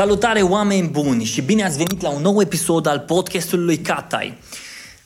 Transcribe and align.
Salutare 0.00 0.42
oameni 0.42 0.88
buni 0.88 1.24
și 1.24 1.42
bine 1.42 1.64
ați 1.64 1.76
venit 1.76 2.02
la 2.02 2.08
un 2.08 2.22
nou 2.22 2.40
episod 2.40 2.86
al 2.86 2.98
podcastului 2.98 3.64
lui 3.64 3.78
Catai. 3.78 4.38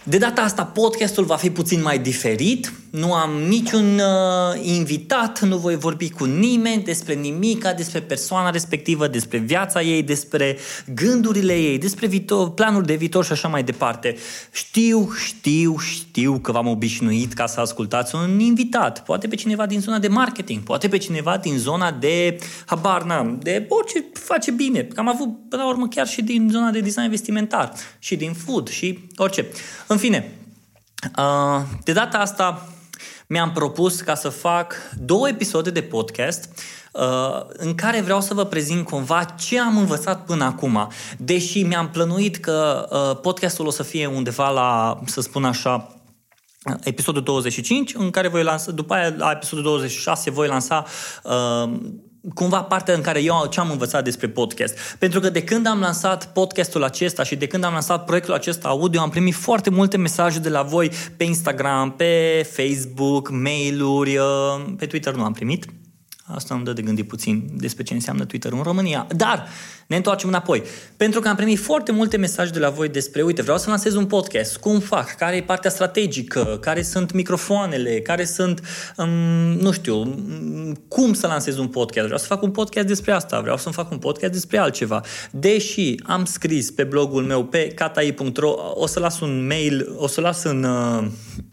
De 0.06 0.18
data 0.18 0.42
asta 0.42 0.64
podcastul 0.64 1.24
va 1.24 1.36
fi 1.36 1.50
puțin 1.50 1.82
mai 1.82 1.98
diferit, 1.98 2.72
nu 2.90 3.12
am 3.12 3.30
niciun 3.48 3.94
uh, 3.94 4.60
invitat, 4.62 5.40
nu 5.40 5.56
voi 5.56 5.76
vorbi 5.76 6.10
cu 6.10 6.24
nimeni 6.24 6.82
despre 6.82 7.14
nimica, 7.14 7.72
despre 7.72 8.00
persoana 8.00 8.50
respectivă, 8.50 9.08
despre 9.08 9.38
viața 9.38 9.82
ei, 9.82 10.02
despre 10.02 10.56
gândurile 10.94 11.52
ei, 11.52 11.78
despre 11.78 12.06
viitor, 12.06 12.50
planuri 12.50 12.86
de 12.86 12.94
viitor 12.94 13.24
și 13.24 13.32
așa 13.32 13.48
mai 13.48 13.62
departe. 13.62 14.16
Știu, 14.52 15.10
știu, 15.26 15.76
știu 15.78 16.38
că 16.38 16.52
v-am 16.52 16.66
obișnuit 16.66 17.32
ca 17.32 17.46
să 17.46 17.60
ascultați 17.60 18.14
un 18.14 18.38
invitat, 18.38 19.04
poate 19.04 19.28
pe 19.28 19.36
cineva 19.36 19.66
din 19.66 19.80
zona 19.80 19.98
de 19.98 20.08
marketing, 20.08 20.62
poate 20.62 20.88
pe 20.88 20.96
cineva 20.96 21.36
din 21.36 21.58
zona 21.58 21.90
de, 21.90 22.38
habar 22.66 23.02
n-am, 23.02 23.38
de 23.42 23.66
orice 23.68 24.04
face 24.12 24.50
bine. 24.50 24.82
Că 24.82 25.00
am 25.00 25.08
avut, 25.08 25.28
până 25.48 25.62
la 25.62 25.68
urmă, 25.68 25.88
chiar 25.88 26.06
și 26.06 26.22
din 26.22 26.48
zona 26.52 26.70
de 26.70 26.80
design 26.80 27.10
vestimentar 27.10 27.72
și 27.98 28.16
din 28.16 28.32
food 28.32 28.68
și 28.68 28.98
orice. 29.16 29.46
În 29.94 30.00
fine, 30.00 30.38
uh, 31.18 31.62
de 31.84 31.92
data 31.92 32.18
asta 32.18 32.68
mi-am 33.26 33.52
propus 33.52 34.00
ca 34.00 34.14
să 34.14 34.28
fac 34.28 34.74
două 34.98 35.28
episoade 35.28 35.70
de 35.70 35.82
podcast 35.82 36.48
uh, 36.92 37.40
în 37.48 37.74
care 37.74 38.00
vreau 38.00 38.20
să 38.20 38.34
vă 38.34 38.44
prezint 38.44 38.84
cumva 38.84 39.24
ce 39.24 39.60
am 39.60 39.76
învățat 39.76 40.24
până 40.24 40.44
acum. 40.44 40.90
Deși 41.18 41.62
mi-am 41.62 41.90
plănuit 41.90 42.36
că 42.36 42.88
uh, 42.90 43.20
podcastul 43.20 43.66
o 43.66 43.70
să 43.70 43.82
fie 43.82 44.06
undeva 44.06 44.50
la, 44.50 45.00
să 45.06 45.20
spun 45.20 45.44
așa, 45.44 45.94
episodul 46.84 47.22
25, 47.22 47.94
în 47.94 48.10
care 48.10 48.28
voi 48.28 48.42
lansa, 48.42 48.70
după 48.70 48.94
aia 48.94 49.14
la 49.16 49.30
episodul 49.30 49.64
26 49.64 50.30
voi 50.30 50.48
lansa 50.48 50.84
uh, 51.22 51.72
cumva 52.34 52.62
partea 52.62 52.94
în 52.94 53.00
care 53.00 53.22
eu 53.22 53.46
ce 53.50 53.60
am 53.60 53.70
învățat 53.70 54.04
despre 54.04 54.28
podcast. 54.28 54.78
Pentru 54.98 55.20
că 55.20 55.30
de 55.30 55.42
când 55.42 55.66
am 55.66 55.80
lansat 55.80 56.32
podcastul 56.32 56.84
acesta 56.84 57.22
și 57.22 57.36
de 57.36 57.46
când 57.46 57.64
am 57.64 57.72
lansat 57.72 58.04
proiectul 58.04 58.34
acesta 58.34 58.68
audio, 58.68 59.00
am 59.00 59.10
primit 59.10 59.34
foarte 59.34 59.70
multe 59.70 59.96
mesaje 59.96 60.38
de 60.38 60.48
la 60.48 60.62
voi 60.62 60.90
pe 61.16 61.24
Instagram, 61.24 61.90
pe 61.90 62.46
Facebook, 62.52 63.30
mail-uri, 63.30 64.16
uh, 64.16 64.24
pe 64.76 64.86
Twitter 64.86 65.14
nu 65.14 65.24
am 65.24 65.32
primit. 65.32 65.66
Asta 66.26 66.54
îmi 66.54 66.64
dă 66.64 66.72
de 66.72 66.82
gândit 66.82 67.08
puțin 67.08 67.50
despre 67.56 67.82
ce 67.82 67.94
înseamnă 67.94 68.24
Twitter 68.24 68.52
în 68.52 68.62
România. 68.62 69.06
Dar 69.16 69.48
ne 69.86 69.96
întoarcem 69.96 70.28
înapoi. 70.28 70.62
Pentru 70.96 71.20
că 71.20 71.28
am 71.28 71.36
primit 71.36 71.58
foarte 71.58 71.92
multe 71.92 72.16
mesaje 72.16 72.50
de 72.50 72.58
la 72.58 72.70
voi 72.70 72.88
despre, 72.88 73.22
uite, 73.22 73.42
vreau 73.42 73.58
să 73.58 73.68
lansez 73.68 73.94
un 73.94 74.06
podcast, 74.06 74.56
cum 74.56 74.80
fac, 74.80 75.16
care 75.16 75.36
e 75.36 75.42
partea 75.42 75.70
strategică, 75.70 76.58
care 76.60 76.82
sunt 76.82 77.12
microfoanele, 77.12 78.00
care 78.00 78.24
sunt, 78.24 78.60
um, 78.96 79.08
nu 79.60 79.72
știu, 79.72 79.96
um, 79.96 80.74
cum 80.88 81.12
să 81.12 81.26
lansez 81.26 81.56
un 81.58 81.68
podcast. 81.68 82.04
Vreau 82.04 82.20
să 82.20 82.26
fac 82.26 82.42
un 82.42 82.50
podcast 82.50 82.86
despre 82.86 83.12
asta, 83.12 83.40
vreau 83.40 83.56
să 83.56 83.70
fac 83.70 83.90
un 83.90 83.98
podcast 83.98 84.32
despre 84.32 84.58
altceva. 84.58 85.00
Deși 85.30 85.94
am 86.02 86.24
scris 86.24 86.70
pe 86.70 86.84
blogul 86.84 87.22
meu 87.22 87.44
pe 87.44 87.68
katai.ro, 87.68 88.54
o 88.74 88.86
să 88.86 89.00
las 89.00 89.20
un 89.20 89.46
mail, 89.46 89.94
o 89.96 90.06
să 90.06 90.20
las 90.20 90.44
un, 90.44 90.64
uh, 90.64 91.06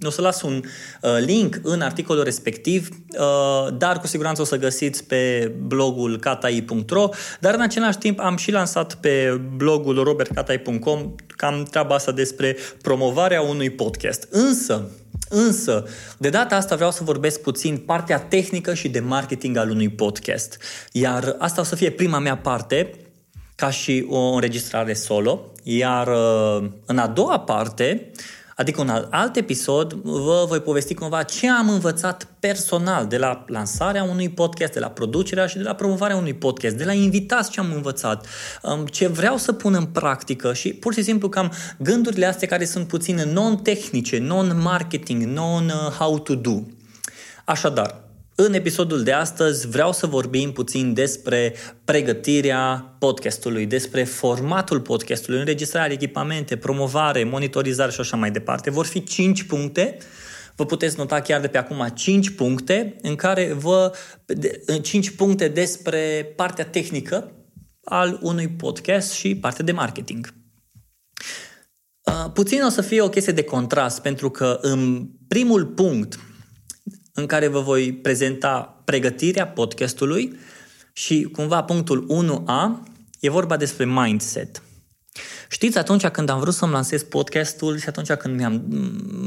o 0.03 0.09
să 0.09 0.21
las 0.21 0.41
un 0.41 0.63
uh, 1.01 1.11
link 1.25 1.59
în 1.63 1.81
articolul 1.81 2.23
respectiv, 2.23 2.89
uh, 2.89 3.73
dar 3.77 3.99
cu 3.99 4.07
siguranță 4.07 4.41
o 4.41 4.45
să 4.45 4.57
găsiți 4.57 5.03
pe 5.03 5.51
blogul 5.65 6.19
katai.ro, 6.19 7.09
dar 7.39 7.53
în 7.53 7.61
același 7.61 7.97
timp 7.97 8.19
am 8.21 8.37
și 8.37 8.51
lansat 8.51 8.95
pe 8.95 9.41
blogul 9.55 10.03
robertcatai.com 10.03 11.15
cam 11.27 11.63
treaba 11.63 11.95
asta 11.95 12.11
despre 12.11 12.57
promovarea 12.81 13.41
unui 13.41 13.69
podcast. 13.69 14.27
Însă, 14.29 14.89
Însă, 15.29 15.87
de 16.17 16.29
data 16.29 16.55
asta 16.55 16.75
vreau 16.75 16.91
să 16.91 17.03
vorbesc 17.03 17.41
puțin 17.41 17.77
partea 17.77 18.19
tehnică 18.19 18.73
și 18.73 18.89
de 18.89 18.99
marketing 18.99 19.57
al 19.57 19.69
unui 19.69 19.89
podcast. 19.89 20.57
Iar 20.91 21.35
asta 21.39 21.61
o 21.61 21.63
să 21.63 21.75
fie 21.75 21.89
prima 21.89 22.19
mea 22.19 22.37
parte, 22.37 22.93
ca 23.55 23.69
și 23.69 24.05
o 24.09 24.19
înregistrare 24.19 24.93
solo. 24.93 25.51
Iar 25.63 26.07
uh, 26.07 26.69
în 26.85 26.97
a 26.97 27.07
doua 27.07 27.39
parte 27.39 28.11
Adică 28.55 28.81
un 28.81 29.07
alt 29.09 29.35
episod 29.35 29.93
vă 29.93 30.45
voi 30.47 30.59
povesti 30.59 30.93
cumva 30.93 31.23
ce 31.23 31.49
am 31.49 31.69
învățat 31.69 32.27
personal 32.39 33.07
de 33.07 33.17
la 33.17 33.45
lansarea 33.47 34.03
unui 34.03 34.29
podcast, 34.29 34.73
de 34.73 34.79
la 34.79 34.89
producerea 34.89 35.47
și 35.47 35.57
de 35.57 35.63
la 35.63 35.75
promovarea 35.75 36.15
unui 36.15 36.33
podcast, 36.33 36.75
de 36.75 36.83
la 36.83 36.93
invitați 36.93 37.51
ce 37.51 37.59
am 37.59 37.71
învățat, 37.73 38.25
um, 38.61 38.85
ce 38.85 39.07
vreau 39.07 39.37
să 39.37 39.51
pun 39.51 39.73
în 39.73 39.85
practică 39.85 40.53
și 40.53 40.73
pur 40.73 40.93
și 40.93 41.03
simplu 41.03 41.29
cam 41.29 41.51
gândurile 41.77 42.25
astea 42.25 42.47
care 42.47 42.65
sunt 42.65 42.87
puțin 42.87 43.15
non-tehnice, 43.15 44.17
non-marketing, 44.19 45.23
non-how 45.23 46.19
to 46.19 46.35
do. 46.35 46.61
Așadar, 47.45 48.10
în 48.45 48.53
episodul 48.53 49.03
de 49.03 49.11
astăzi 49.11 49.67
vreau 49.67 49.93
să 49.93 50.07
vorbim 50.07 50.51
puțin 50.51 50.93
despre 50.93 51.55
pregătirea 51.83 52.95
podcastului, 52.99 53.65
despre 53.65 54.03
formatul 54.03 54.81
podcastului, 54.81 55.39
înregistrare, 55.39 55.93
echipamente, 55.93 56.57
promovare, 56.57 57.23
monitorizare 57.23 57.91
și 57.91 57.99
așa 57.99 58.17
mai 58.17 58.31
departe. 58.31 58.69
Vor 58.69 58.85
fi 58.85 59.03
5 59.03 59.43
puncte 59.43 59.97
Vă 60.55 60.65
puteți 60.65 60.97
nota 60.97 61.21
chiar 61.21 61.41
de 61.41 61.47
pe 61.47 61.57
acum 61.57 61.87
5 61.93 62.29
puncte 62.29 62.95
în 63.01 63.15
care 63.15 63.53
vă 63.53 63.95
5 64.81 65.09
puncte 65.09 65.47
despre 65.47 66.33
partea 66.35 66.65
tehnică 66.65 67.31
al 67.83 68.19
unui 68.21 68.47
podcast 68.47 69.11
și 69.11 69.35
partea 69.35 69.65
de 69.65 69.71
marketing. 69.71 70.33
Uh, 72.01 72.31
puțin 72.33 72.61
o 72.63 72.69
să 72.69 72.81
fie 72.81 73.01
o 73.01 73.09
chestie 73.09 73.33
de 73.33 73.43
contrast 73.43 74.01
pentru 74.01 74.29
că 74.29 74.57
în 74.61 75.09
primul 75.27 75.65
punct 75.65 76.19
în 77.13 77.25
care 77.25 77.47
vă 77.47 77.59
voi 77.59 77.93
prezenta 77.93 78.81
pregătirea 78.85 79.47
podcastului 79.47 80.39
și 80.93 81.23
cumva 81.31 81.63
punctul 81.63 82.07
1A 82.09 82.89
e 83.19 83.29
vorba 83.29 83.57
despre 83.57 83.85
mindset. 83.85 84.61
Știți, 85.49 85.77
atunci 85.77 86.07
când 86.07 86.29
am 86.29 86.39
vrut 86.39 86.53
să-mi 86.53 86.71
lansez 86.71 87.03
podcastul 87.03 87.77
și 87.77 87.87
atunci 87.87 88.11
când 88.11 88.37
mi-am, 88.37 88.63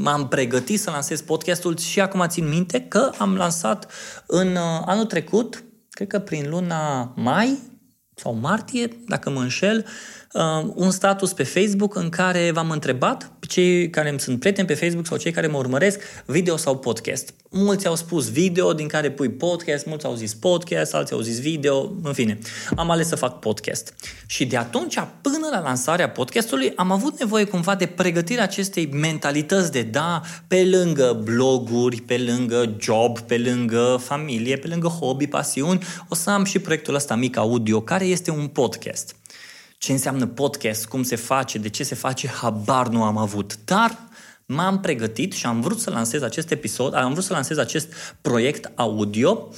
m-am 0.01 0.27
pregătit 0.27 0.79
să 0.79 0.89
lansez 0.89 1.21
podcastul 1.21 1.77
și 1.77 1.99
acum 2.01 2.25
țin 2.27 2.47
minte 2.47 2.81
că 2.81 3.11
am 3.17 3.35
lansat 3.35 3.91
în 4.27 4.47
uh, 4.47 4.81
anul 4.85 5.05
trecut, 5.05 5.63
cred 5.89 6.07
că 6.07 6.19
prin 6.19 6.49
luna 6.49 7.13
mai 7.15 7.57
sau 8.15 8.33
martie, 8.33 8.87
dacă 9.07 9.29
mă 9.29 9.41
înșel, 9.41 9.85
uh, 10.31 10.71
un 10.73 10.91
status 10.91 11.33
pe 11.33 11.43
Facebook 11.43 11.95
în 11.95 12.09
care 12.09 12.51
v-am 12.51 12.69
întrebat 12.69 13.23
pe 13.23 13.34
cei 13.47 13.89
care 13.89 14.09
îmi 14.09 14.19
sunt 14.19 14.39
prieteni 14.39 14.67
pe 14.67 14.73
Facebook 14.73 15.05
sau 15.05 15.17
cei 15.17 15.31
care 15.31 15.47
mă 15.47 15.57
urmăresc, 15.57 15.99
video 16.25 16.57
sau 16.57 16.77
podcast. 16.77 17.33
Mulți 17.49 17.87
au 17.87 17.95
spus 17.95 18.31
video, 18.31 18.73
din 18.73 18.87
care 18.87 19.11
pui 19.11 19.29
podcast, 19.29 19.85
mulți 19.85 20.05
au 20.05 20.15
zis 20.15 20.33
podcast, 20.33 20.93
alții 20.93 21.15
au 21.15 21.21
zis 21.21 21.39
video, 21.39 21.93
în 22.03 22.13
fine. 22.13 22.39
Am 22.75 22.89
ales 22.89 23.07
să 23.07 23.15
fac 23.15 23.39
podcast. 23.39 23.93
Și 24.25 24.45
de 24.45 24.57
atunci, 24.57 24.99
până 25.21 25.47
la 25.51 25.59
lansarea 25.59 26.09
podcastului, 26.09 26.73
am 26.75 26.91
avut 26.91 27.19
nevoie 27.19 27.43
cumva 27.43 27.75
de 27.75 27.85
pregătirea 27.85 28.43
acestei 28.43 28.89
mentalități 28.91 29.71
de 29.71 29.81
da, 29.81 30.21
pe 30.47 30.65
lângă 30.65 31.21
bloguri, 31.23 32.01
pe 32.01 32.17
lângă 32.17 32.75
job, 32.79 33.19
pe 33.19 33.37
lângă 33.37 33.99
familie, 34.03 34.57
pe 34.57 34.67
lângă 34.67 34.87
hobby, 34.87 35.27
pasiuni, 35.27 35.83
o 36.09 36.15
să 36.15 36.29
am 36.29 36.43
și 36.43 36.59
proiectul 36.59 36.95
ăsta 36.95 37.15
mic 37.15 37.37
audio, 37.37 37.81
care 37.81 38.05
este 38.05 38.31
un 38.31 38.47
podcast 38.47 39.15
ce 39.85 39.91
înseamnă 39.91 40.25
podcast, 40.27 40.85
cum 40.85 41.03
se 41.03 41.15
face, 41.15 41.57
de 41.57 41.69
ce 41.69 41.83
se 41.83 41.95
face, 41.95 42.27
habar 42.27 42.87
nu 42.87 43.03
am 43.03 43.17
avut. 43.17 43.57
Dar 43.65 43.97
m-am 44.45 44.79
pregătit 44.79 45.33
și 45.33 45.45
am 45.45 45.61
vrut 45.61 45.79
să 45.79 45.89
lansez 45.89 46.21
acest 46.21 46.51
episod, 46.51 46.95
am 46.95 47.11
vrut 47.11 47.23
să 47.23 47.33
lansez 47.33 47.57
acest 47.57 47.93
proiect 48.21 48.71
audio 48.75 49.49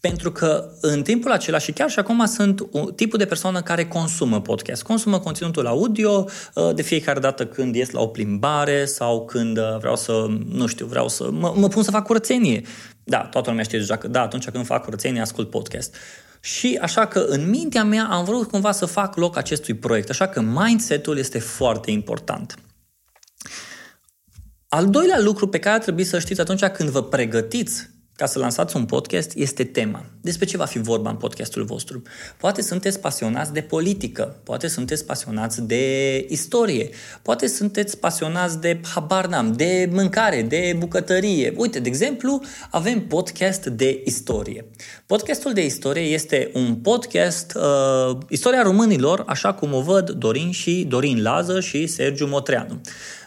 pentru 0.00 0.32
că 0.32 0.70
în 0.80 1.02
timpul 1.02 1.30
acela 1.30 1.58
și 1.58 1.72
chiar 1.72 1.90
și 1.90 1.98
acum 1.98 2.26
sunt 2.26 2.62
tipul 2.96 3.18
de 3.18 3.24
persoană 3.24 3.62
care 3.62 3.86
consumă 3.86 4.40
podcast, 4.40 4.82
consumă 4.82 5.18
conținutul 5.18 5.66
audio 5.66 6.24
uh, 6.54 6.74
de 6.74 6.82
fiecare 6.82 7.20
dată 7.20 7.46
când 7.46 7.74
ies 7.74 7.90
la 7.90 8.00
o 8.00 8.06
plimbare 8.06 8.84
sau 8.84 9.24
când 9.24 9.58
uh, 9.58 9.76
vreau 9.78 9.96
să, 9.96 10.26
nu 10.52 10.66
știu, 10.66 10.86
vreau 10.86 11.08
să 11.08 11.30
mă, 11.30 11.52
mă 11.56 11.68
pun 11.68 11.82
să 11.82 11.90
fac 11.90 12.04
curățenie. 12.04 12.62
Da, 13.04 13.18
toată 13.18 13.48
lumea 13.48 13.64
știe 13.64 13.78
deja 13.78 13.96
că 13.96 14.08
da, 14.08 14.22
atunci 14.22 14.48
când 14.48 14.66
fac 14.66 14.84
curățenie 14.84 15.20
ascult 15.20 15.50
podcast. 15.50 15.96
Și 16.44 16.78
așa 16.80 17.06
că 17.06 17.18
în 17.18 17.48
mintea 17.50 17.84
mea 17.84 18.04
am 18.04 18.24
vrut 18.24 18.50
cumva 18.50 18.72
să 18.72 18.86
fac 18.86 19.16
loc 19.16 19.36
acestui 19.36 19.74
proiect, 19.74 20.10
așa 20.10 20.28
că 20.28 20.40
mindset-ul 20.40 21.18
este 21.18 21.38
foarte 21.38 21.90
important. 21.90 22.58
Al 24.68 24.90
doilea 24.90 25.20
lucru 25.20 25.48
pe 25.48 25.58
care 25.58 25.74
ar 25.74 25.82
trebui 25.82 26.04
să 26.04 26.18
știți 26.18 26.40
atunci 26.40 26.64
când 26.64 26.88
vă 26.88 27.02
pregătiți 27.02 27.90
ca 28.16 28.26
să 28.26 28.38
lansați 28.38 28.76
un 28.76 28.84
podcast 28.84 29.32
este 29.34 29.64
tema. 29.64 30.04
Despre 30.20 30.46
ce 30.46 30.56
va 30.56 30.64
fi 30.64 30.78
vorba 30.78 31.10
în 31.10 31.16
podcastul 31.16 31.64
vostru? 31.64 32.02
Poate 32.36 32.62
sunteți 32.62 33.00
pasionați 33.00 33.52
de 33.52 33.60
politică, 33.60 34.36
poate 34.42 34.68
sunteți 34.68 35.04
pasionați 35.04 35.62
de 35.62 36.16
istorie, 36.28 36.88
poate 37.22 37.46
sunteți 37.46 37.98
pasionați 37.98 38.60
de 38.60 38.80
habar 38.94 39.26
n-am, 39.26 39.52
de 39.52 39.88
mâncare, 39.92 40.42
de 40.42 40.76
bucătărie. 40.78 41.52
Uite, 41.56 41.78
de 41.78 41.88
exemplu, 41.88 42.42
avem 42.70 43.06
podcast 43.06 43.66
de 43.66 44.02
istorie. 44.04 44.64
Podcastul 45.06 45.52
de 45.52 45.64
istorie 45.64 46.02
este 46.02 46.50
un 46.52 46.74
podcast 46.74 47.54
uh, 47.56 48.18
istoria 48.28 48.62
românilor, 48.62 49.24
așa 49.26 49.52
cum 49.52 49.72
o 49.72 49.80
văd 49.80 50.10
Dorin 50.10 50.50
și 50.50 50.86
Dorin 50.88 51.22
Lază 51.22 51.60
și 51.60 51.86
Sergiu 51.86 52.26
Motreanu. 52.26 52.80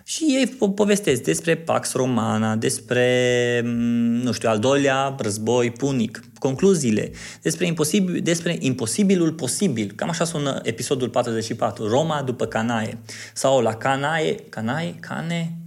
Și 0.10 0.24
ei 0.24 0.56
po- 0.56 0.74
povestesc 0.76 1.24
despre 1.24 1.56
Pax 1.56 1.94
Romana, 1.94 2.56
despre, 2.56 3.62
mm, 3.66 4.22
nu 4.22 4.32
știu, 4.32 4.50
al 4.50 4.60
doilea 4.60 5.16
război 5.20 5.72
punic, 5.72 6.24
concluziile, 6.40 7.12
despre, 7.42 7.66
imposibil, 7.66 8.22
despre 8.22 8.58
imposibilul 8.60 9.34
posibil. 9.34 9.94
Cam 9.96 10.10
așa 10.10 10.24
sună 10.24 10.60
episodul 10.64 11.10
44, 11.10 11.88
Roma 11.88 12.22
după 12.22 12.46
Canae. 12.46 12.98
Sau 13.34 13.62
la 13.62 13.76
Canae, 13.76 14.36
Canae, 14.50 14.96
Cane, 15.00 15.58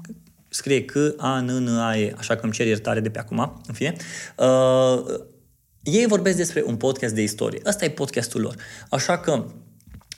scrie 0.49 0.85
c 0.85 0.93
a 1.17 1.41
n 1.41 1.65
n 1.65 1.69
a 1.69 1.97
e 1.97 2.15
așa 2.19 2.35
că 2.35 2.41
îmi 2.43 2.53
cer 2.53 2.67
iertare 2.67 3.01
de 3.01 3.11
pe 3.11 3.19
acum, 3.19 3.63
în 3.67 3.75
fine. 3.75 3.97
Uh, 4.37 5.21
ei 5.83 6.07
vorbesc 6.07 6.37
despre 6.37 6.63
un 6.67 6.77
podcast 6.77 7.15
de 7.15 7.23
istorie. 7.23 7.61
Ăsta 7.65 7.85
e 7.85 7.91
podcastul 7.91 8.41
lor. 8.41 8.55
Așa 8.89 9.19
că 9.19 9.45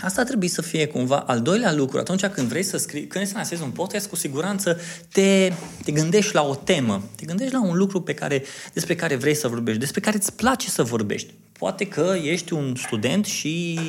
Asta 0.03 0.25
trebuie 0.25 0.49
să 0.49 0.63
fie 0.63 0.87
cumva 0.87 1.19
al 1.19 1.41
doilea 1.41 1.73
lucru. 1.73 1.99
Atunci 1.99 2.27
când 2.27 2.49
vrei 2.49 2.63
să 2.63 2.77
scrii, 2.77 3.07
când 3.07 3.27
să 3.27 3.33
lansezi 3.37 3.63
un 3.63 3.71
podcast, 3.71 4.09
cu 4.09 4.17
siguranță 4.17 4.81
te, 5.13 5.53
te 5.85 5.93
gândești 5.93 6.35
la 6.35 6.43
o 6.43 6.55
temă, 6.55 7.03
te 7.17 7.27
gândești 7.27 7.53
la 7.53 7.63
un 7.63 7.77
lucru 7.77 8.03
pe 8.03 8.15
care, 8.15 8.43
despre 8.73 8.95
care 8.95 9.17
vrei 9.17 9.35
să 9.35 9.49
vorbești, 9.49 9.81
despre 9.81 10.01
care 10.01 10.17
îți 10.17 10.33
place 10.33 10.69
să 10.69 10.83
vorbești. 10.83 11.35
Poate 11.53 11.87
că 11.87 12.15
ești 12.23 12.53
un 12.53 12.75
student 12.77 13.25
și 13.25 13.81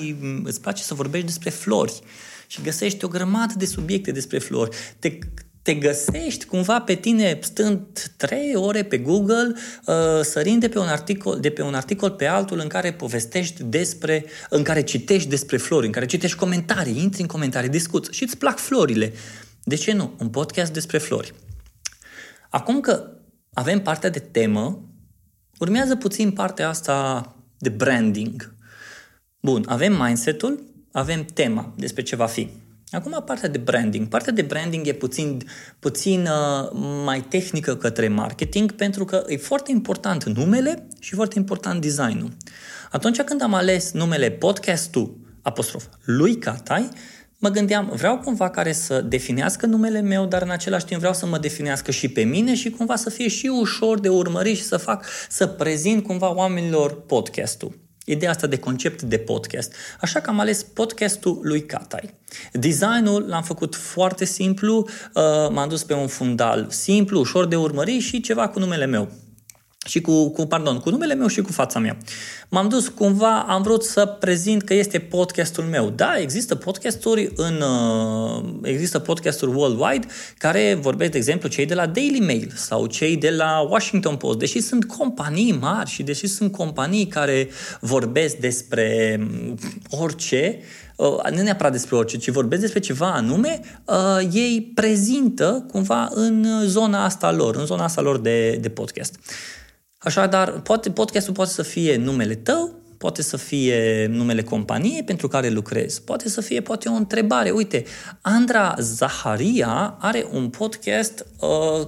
îți 0.44 0.62
place 0.62 0.84
să 0.84 0.94
vorbești 0.94 1.28
despre 1.28 1.50
flori 1.50 2.02
și 2.48 2.62
găsești 2.62 3.06
o 3.06 3.08
grămadă 3.08 3.54
de 3.58 3.66
subiecte 3.66 4.12
despre 4.12 4.40
flori. 4.40 4.78
Te, 5.00 5.18
te 5.64 5.74
găsești 5.74 6.46
cumva 6.46 6.82
pe 6.82 6.96
tine 6.96 7.40
stând 7.42 8.14
trei 8.18 8.56
ore 8.56 8.84
pe 8.84 8.98
Google, 8.98 9.54
uh, 9.86 9.96
sărind 10.22 10.60
de 10.60 10.70
pe, 10.70 10.80
un 10.80 10.88
articol, 10.88 11.40
de 11.40 11.50
pe 11.50 11.62
un 11.62 11.74
articol 11.74 12.12
pe 12.12 12.26
altul 12.26 12.60
în 12.60 12.68
care 12.68 12.94
povestești 12.94 13.64
despre, 13.64 14.26
în 14.50 14.64
care 14.64 14.84
citești 14.84 15.30
despre 15.30 15.58
flori, 15.58 15.86
în 15.86 15.92
care 15.92 16.06
citești 16.06 16.38
comentarii, 16.38 17.02
intri 17.02 17.22
în 17.22 17.28
comentarii, 17.28 17.70
discuți 17.70 18.12
și 18.12 18.24
îți 18.24 18.38
plac 18.38 18.58
florile. 18.58 19.14
De 19.64 19.76
ce 19.76 19.94
nu? 19.94 20.16
Un 20.20 20.30
podcast 20.30 20.74
despre 20.74 20.98
flori. 20.98 21.34
Acum 22.50 22.80
că 22.80 23.10
avem 23.54 23.82
partea 23.82 24.10
de 24.10 24.20
temă, 24.20 24.90
urmează 25.60 25.96
puțin 25.96 26.32
partea 26.32 26.70
asta 26.70 27.28
de 27.58 27.70
branding. 27.70 28.56
Bun, 29.40 29.66
avem 29.68 30.02
mindset-ul, 30.02 30.64
avem 30.92 31.26
tema 31.26 31.74
despre 31.78 32.02
ce 32.02 32.16
va 32.16 32.26
fi. 32.26 32.63
Acum 32.94 33.22
partea 33.26 33.50
de 33.50 33.58
branding. 33.58 34.08
Partea 34.08 34.34
de 34.34 34.42
branding 34.42 34.88
e 34.88 34.94
puțin, 34.94 35.42
puțin 35.80 36.22
uh, 36.22 36.70
mai 37.06 37.22
tehnică 37.22 37.76
către 37.76 38.08
marketing 38.08 38.72
pentru 38.72 39.06
că 39.06 39.24
e 39.28 39.38
foarte 39.38 39.72
important 39.72 40.24
numele 40.24 40.88
și 41.00 41.16
foarte 41.16 41.40
important 41.40 41.82
designul. 41.82 42.32
Atunci 42.92 43.22
când 43.22 43.42
am 43.42 43.54
ales 43.54 43.92
numele 43.92 44.32
podcastul 44.32 45.18
apostrof 45.42 45.86
lui 46.04 46.38
Catai, 46.38 46.90
mă 47.38 47.50
gândeam, 47.50 47.92
vreau 47.96 48.18
cumva 48.18 48.50
care 48.50 48.72
să 48.72 49.02
definească 49.02 49.66
numele 49.66 50.02
meu, 50.02 50.26
dar 50.26 50.42
în 50.42 50.50
același 50.50 50.86
timp 50.86 51.00
vreau 51.00 51.14
să 51.14 51.26
mă 51.26 51.38
definească 51.38 51.92
și 51.92 52.08
pe 52.08 52.24
mine 52.24 52.56
și 52.56 52.70
cumva 52.70 52.96
să 52.96 53.10
fie 53.10 53.28
și 53.28 53.48
ușor 53.48 54.00
de 54.00 54.10
urmărit 54.10 54.58
și 54.58 54.64
să 54.64 54.78
fac, 54.78 55.06
să 55.30 55.48
prezint 55.48 56.04
cumva 56.04 56.34
oamenilor 56.34 57.02
podcastul 57.02 57.83
ideea 58.06 58.32
asta 58.32 58.48
de 58.48 58.58
concept 58.58 59.02
de 59.02 59.18
podcast. 59.18 59.74
Așa 60.02 60.20
că 60.20 60.30
am 60.30 60.40
ales 60.40 60.64
podcastul 60.64 61.40
lui 61.42 61.66
Catai. 61.66 62.14
Designul 62.54 63.26
l-am 63.28 63.44
făcut 63.44 63.76
foarte 63.76 64.26
simplu, 64.26 64.88
uh, 65.14 65.24
m-am 65.50 65.70
dus 65.70 65.84
pe 65.84 65.94
un 65.94 66.08
fundal 66.08 66.68
simplu, 66.70 67.20
ușor 67.20 67.46
de 67.46 67.56
urmărit 67.56 68.02
și 68.02 68.22
ceva 68.22 68.48
cu 68.48 68.60
numele 68.60 68.86
meu 68.86 69.12
și 69.86 70.02
cu, 70.02 70.30
cu, 70.30 70.46
pardon, 70.46 70.78
cu 70.78 70.90
numele 70.90 71.14
meu 71.14 71.28
și 71.28 71.42
cu 71.42 71.52
fața 71.52 71.80
mea. 71.80 71.98
M-am 72.50 72.70
dus 72.70 72.88
cumva, 72.88 73.46
am 73.48 73.62
vrut 73.62 73.84
să 73.84 74.06
prezint 74.06 74.64
că 74.64 74.74
este 74.74 75.00
podcastul 75.00 75.64
meu. 75.64 75.90
Da, 75.90 76.20
există 76.20 76.56
podcasturi 76.56 77.32
în, 77.36 77.62
uh, 77.62 78.44
există 78.64 79.00
podcasturi 79.00 79.52
worldwide 79.52 80.08
care 80.38 80.78
vorbesc, 80.82 81.12
de 81.12 81.18
exemplu, 81.18 81.50
cei 81.50 81.66
de 81.66 81.74
la 81.74 81.86
Daily 81.86 82.20
Mail 82.20 82.52
sau 82.56 82.86
cei 82.86 83.18
de 83.18 83.30
la 83.30 83.68
Washington 83.70 84.16
Post, 84.16 84.38
deși 84.38 84.62
sunt 84.62 84.86
companii 84.86 85.58
mari 85.62 85.90
și 85.90 86.04
deși 86.04 86.28
sunt 86.28 86.52
companii 86.52 87.08
care 87.08 87.50
vorbesc 87.80 88.36
despre 88.36 89.18
mm, 89.20 89.58
orice, 89.90 90.60
uh, 90.96 91.32
nu 91.32 91.42
neapărat 91.42 91.72
despre 91.72 91.96
orice, 91.96 92.18
ci 92.18 92.30
vorbesc 92.30 92.62
despre 92.62 92.80
ceva 92.80 93.12
anume, 93.12 93.60
uh, 93.86 94.28
ei 94.34 94.72
prezintă 94.76 95.66
cumva 95.72 96.10
în 96.14 96.46
zona 96.66 97.04
asta 97.04 97.32
lor, 97.32 97.56
în 97.56 97.66
zona 97.66 97.84
asta 97.84 98.02
lor 98.02 98.20
de, 98.20 98.58
de 98.62 98.70
podcast. 98.70 99.16
Așadar, 100.04 100.62
poate, 100.62 100.92
podcastul 100.92 101.34
poate 101.34 101.52
să 101.52 101.62
fie 101.62 101.96
numele 101.96 102.36
tău, 102.36 102.82
poate 102.98 103.22
să 103.22 103.38
fie 103.38 104.06
numele 104.10 104.44
companiei 104.44 105.04
pentru 105.04 105.28
care 105.28 105.50
lucrezi, 105.50 106.02
poate 106.02 106.30
să 106.30 106.42
fie 106.42 106.62
poate 106.62 106.90
o 106.90 106.94
întrebare. 106.94 107.50
Uite, 107.50 107.84
Andra 108.22 108.76
Zaharia 108.80 109.98
are 110.00 110.28
un 110.32 110.50
podcast, 110.50 111.26
uh, 111.40 111.88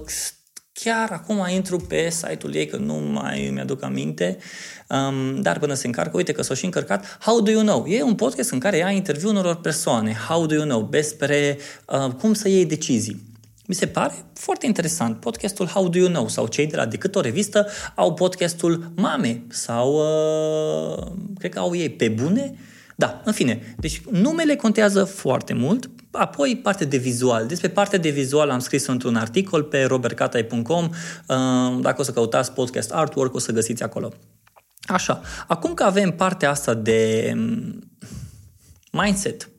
chiar 0.72 1.10
acum 1.10 1.46
intru 1.54 1.76
pe 1.78 2.10
site-ul 2.10 2.54
ei, 2.54 2.66
că 2.66 2.76
nu 2.76 2.94
mai 2.94 3.50
mi-aduc 3.52 3.82
aminte, 3.82 4.38
um, 4.88 5.40
dar 5.40 5.58
până 5.58 5.74
se 5.74 5.86
încarcă, 5.86 6.16
uite 6.16 6.32
că 6.32 6.42
s-a 6.42 6.54
și 6.54 6.64
încărcat, 6.64 7.18
How 7.20 7.40
Do 7.40 7.50
You 7.50 7.62
Know? 7.62 7.86
E 7.88 8.02
un 8.02 8.14
podcast 8.14 8.50
în 8.50 8.58
care 8.58 8.76
ia 8.76 8.90
interviu 8.90 9.28
unor 9.28 9.56
persoane, 9.56 10.12
How 10.28 10.46
Do 10.46 10.54
You 10.54 10.64
Know? 10.64 10.82
Despre 10.90 11.58
uh, 11.86 12.12
cum 12.12 12.34
să 12.34 12.48
iei 12.48 12.66
decizii. 12.66 13.34
Mi 13.66 13.74
se 13.74 13.86
pare 13.86 14.14
foarte 14.32 14.66
interesant. 14.66 15.20
Podcastul 15.20 15.66
How 15.66 15.88
Do 15.88 15.98
You 15.98 16.08
Know 16.08 16.28
sau 16.28 16.46
cei 16.46 16.66
de 16.66 16.76
la 16.76 16.86
Decât 16.86 17.14
o 17.14 17.20
revistă 17.20 17.66
au 17.94 18.14
podcastul 18.14 18.92
Mame 18.96 19.42
sau 19.48 19.94
uh, 19.94 21.12
cred 21.38 21.52
că 21.52 21.58
au 21.58 21.74
ei 21.74 21.90
Pe 21.90 22.08
Bune. 22.08 22.54
Da, 22.96 23.20
în 23.24 23.32
fine. 23.32 23.74
Deci 23.78 24.02
numele 24.10 24.56
contează 24.56 25.04
foarte 25.04 25.52
mult. 25.52 25.90
Apoi 26.10 26.60
partea 26.62 26.86
de 26.86 26.96
vizual. 26.96 27.46
Despre 27.46 27.68
partea 27.68 27.98
de 27.98 28.10
vizual 28.10 28.50
am 28.50 28.58
scris 28.58 28.86
într-un 28.86 29.16
articol 29.16 29.62
pe 29.62 29.84
robertcatai.com. 29.84 30.84
Uh, 30.84 31.80
dacă 31.80 32.00
o 32.00 32.02
să 32.02 32.12
căutați 32.12 32.52
podcast 32.52 32.92
artwork, 32.92 33.34
o 33.34 33.38
să 33.38 33.52
găsiți 33.52 33.82
acolo. 33.82 34.12
Așa. 34.82 35.20
Acum 35.46 35.74
că 35.74 35.82
avem 35.82 36.10
partea 36.10 36.50
asta 36.50 36.74
de 36.74 37.32
mm, 37.34 37.90
mindset, 38.90 39.50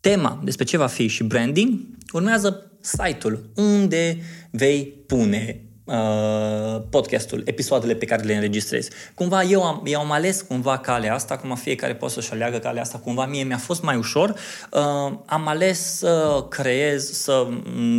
tema 0.00 0.40
despre 0.44 0.64
ce 0.64 0.76
va 0.76 0.86
fi 0.86 1.06
și 1.06 1.24
branding, 1.24 1.80
urmează 2.12 2.70
site-ul 2.80 3.50
unde 3.54 4.18
vei 4.50 5.02
pune 5.06 5.64
uh, 5.84 6.82
podcastul, 6.90 7.42
episoadele 7.44 7.94
pe 7.94 8.04
care 8.04 8.22
le 8.22 8.34
înregistrezi. 8.34 8.90
Cumva 9.14 9.42
eu 9.42 9.62
am, 9.62 9.82
eu 9.84 10.00
am 10.00 10.10
ales 10.10 10.40
cumva 10.40 10.78
calea 10.78 11.14
asta, 11.14 11.34
acum 11.34 11.54
fiecare 11.54 11.94
poate 11.94 12.14
să-și 12.14 12.32
aleagă 12.32 12.58
calea 12.58 12.82
asta, 12.82 12.98
cumva 12.98 13.26
mie 13.26 13.42
mi-a 13.42 13.58
fost 13.58 13.82
mai 13.82 13.96
ușor. 13.96 14.28
Uh, 14.28 15.12
am 15.26 15.48
ales 15.48 15.96
să 15.96 16.44
creez, 16.48 17.10
să 17.10 17.48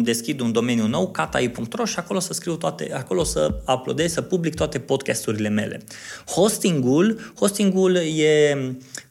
deschid 0.01 0.39
un 0.39 0.51
domeniu 0.51 0.87
nou, 0.87 1.07
katai.ro 1.07 1.85
și 1.85 1.99
acolo 1.99 2.19
să 2.19 2.33
scriu 2.33 2.55
toate, 2.55 2.91
acolo 2.93 3.23
să 3.23 3.61
uploadez, 3.67 4.11
să 4.11 4.21
public 4.21 4.55
toate 4.55 4.79
podcasturile 4.79 5.49
mele. 5.49 5.81
Hostingul, 6.25 7.31
hostingul 7.35 7.95
e 7.95 8.57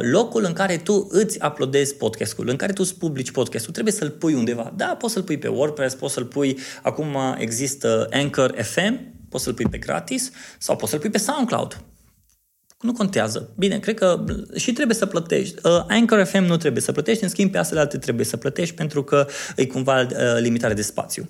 locul 0.00 0.44
în 0.44 0.52
care 0.52 0.76
tu 0.76 1.06
îți 1.10 1.38
uploadezi 1.46 1.94
podcastul, 1.94 2.48
în 2.48 2.56
care 2.56 2.72
tu 2.72 2.82
îți 2.84 2.98
publici 2.98 3.30
podcastul, 3.30 3.72
trebuie 3.72 3.94
să-l 3.94 4.10
pui 4.10 4.34
undeva. 4.34 4.72
Da, 4.76 4.96
poți 4.98 5.12
să-l 5.12 5.22
pui 5.22 5.38
pe 5.38 5.48
WordPress, 5.48 5.94
poți 5.94 6.14
să-l 6.14 6.24
pui, 6.24 6.58
acum 6.82 7.16
există 7.38 8.08
Anchor 8.12 8.54
FM, 8.62 9.00
poți 9.28 9.44
să-l 9.44 9.54
pui 9.54 9.66
pe 9.70 9.78
gratis 9.78 10.30
sau 10.58 10.76
poți 10.76 10.90
să-l 10.90 11.00
pui 11.00 11.10
pe 11.10 11.18
SoundCloud. 11.18 11.82
Nu 12.80 12.92
contează. 12.92 13.52
Bine, 13.56 13.78
cred 13.78 13.98
că 13.98 14.24
și 14.56 14.72
trebuie 14.72 14.96
să 14.96 15.06
plătești. 15.06 15.54
Uh, 15.62 15.84
Anchor 15.88 16.24
FM 16.24 16.42
nu 16.42 16.56
trebuie 16.56 16.82
să 16.82 16.92
plătești, 16.92 17.22
în 17.22 17.28
schimb 17.28 17.50
pe 17.50 17.58
astea 17.58 17.80
alte 17.80 17.98
trebuie 17.98 18.26
să 18.26 18.36
plătești 18.36 18.74
pentru 18.74 19.04
că 19.04 19.26
e 19.56 19.66
cumva 19.66 20.00
uh, 20.00 20.08
limitare 20.38 20.74
de 20.74 20.82
spațiu. 20.82 21.28